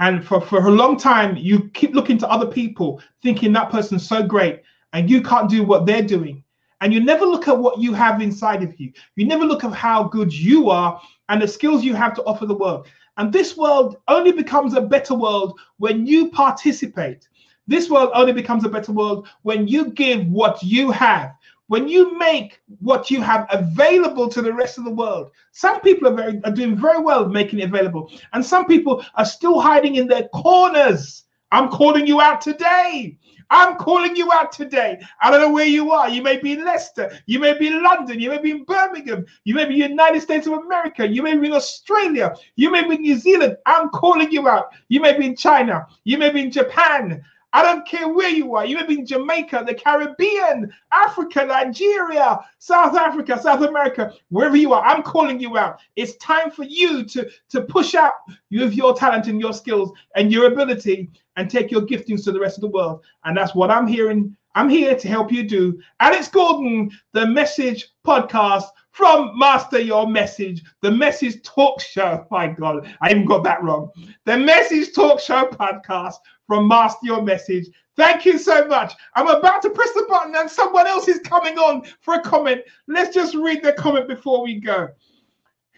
[0.00, 4.06] And for, for a long time, you keep looking to other people, thinking that person's
[4.06, 4.62] so great
[4.92, 6.42] and you can't do what they're doing.
[6.82, 8.92] And you never look at what you have inside of you.
[9.14, 12.44] You never look at how good you are and the skills you have to offer
[12.44, 12.88] the world.
[13.16, 17.28] And this world only becomes a better world when you participate.
[17.68, 21.36] This world only becomes a better world when you give what you have
[21.68, 26.08] when you make what you have available to the rest of the world some people
[26.08, 29.94] are very are doing very well making it available and some people are still hiding
[29.94, 33.16] in their corners i'm calling you out today
[33.52, 34.98] i'm calling you out today.
[35.20, 36.08] I don't know where you are.
[36.08, 37.12] You may be in leicester.
[37.26, 38.18] You may be in london.
[38.18, 39.26] You may be in birmingham.
[39.44, 41.06] You may be united states of america.
[41.06, 42.34] You may be in australia.
[42.56, 43.56] You may be in new zealand.
[43.66, 44.72] I'm calling you out.
[44.88, 45.86] You may be in china.
[46.04, 47.22] You may be in japan
[47.52, 48.64] I don't care where you are.
[48.64, 54.72] You may be in Jamaica, the Caribbean, Africa, Nigeria, South Africa, South America, wherever you
[54.72, 54.82] are.
[54.84, 55.78] I'm calling you out.
[55.96, 58.14] It's time for you to, to push out
[58.50, 62.40] with your talent and your skills and your ability and take your giftings to the
[62.40, 63.04] rest of the world.
[63.24, 64.36] And that's what I'm hearing.
[64.54, 65.80] I'm here to help you do.
[66.00, 72.26] Alex Gordon, the Message Podcast from Master Your Message, the Message Talk Show.
[72.30, 73.90] My God, I even got that wrong.
[74.26, 76.16] The Message Talk Show podcast
[76.52, 77.68] from Master Your Message.
[77.96, 78.92] Thank you so much.
[79.14, 82.60] I'm about to press the button and someone else is coming on for a comment.
[82.88, 84.90] Let's just read the comment before we go.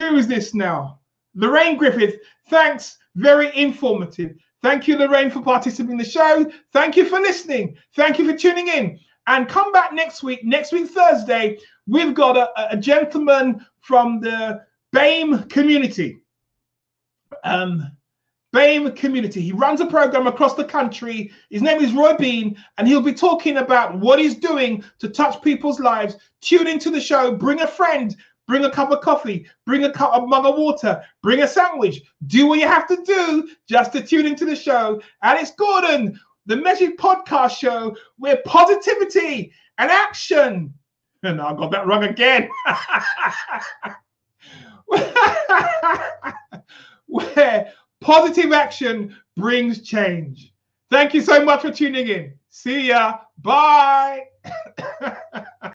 [0.01, 0.99] Who is this now?
[1.37, 2.17] Lorraine Griffith.
[2.49, 2.99] Thanks.
[3.15, 4.35] Very informative.
[4.65, 6.51] Thank you, Lorraine, for participating in the show.
[6.73, 7.77] Thank you for listening.
[7.95, 8.99] Thank you for tuning in.
[9.29, 11.57] And come back next week, next week, Thursday.
[11.87, 16.19] We've got a, a gentleman from the BAME community.
[17.45, 17.94] Um,
[18.55, 19.41] BAME community.
[19.41, 21.33] He runs a program across the country.
[21.51, 25.43] His name is Roy Bean, and he'll be talking about what he's doing to touch
[25.43, 26.17] people's lives.
[26.41, 28.15] Tune into the show, bring a friend,
[28.47, 32.01] bring a cup of coffee, bring a cup of mug of water, bring a sandwich.
[32.29, 35.03] Do what you have to do just to tune into the show.
[35.23, 40.73] Alex Gordon, the Magic Podcast Show, where positivity and action.
[41.25, 42.51] And I got that wrong again.
[47.07, 47.73] where
[48.05, 50.53] Positive action brings change.
[50.91, 52.35] Thank you so much for tuning in.
[52.51, 53.21] See ya.
[53.39, 54.25] Bye.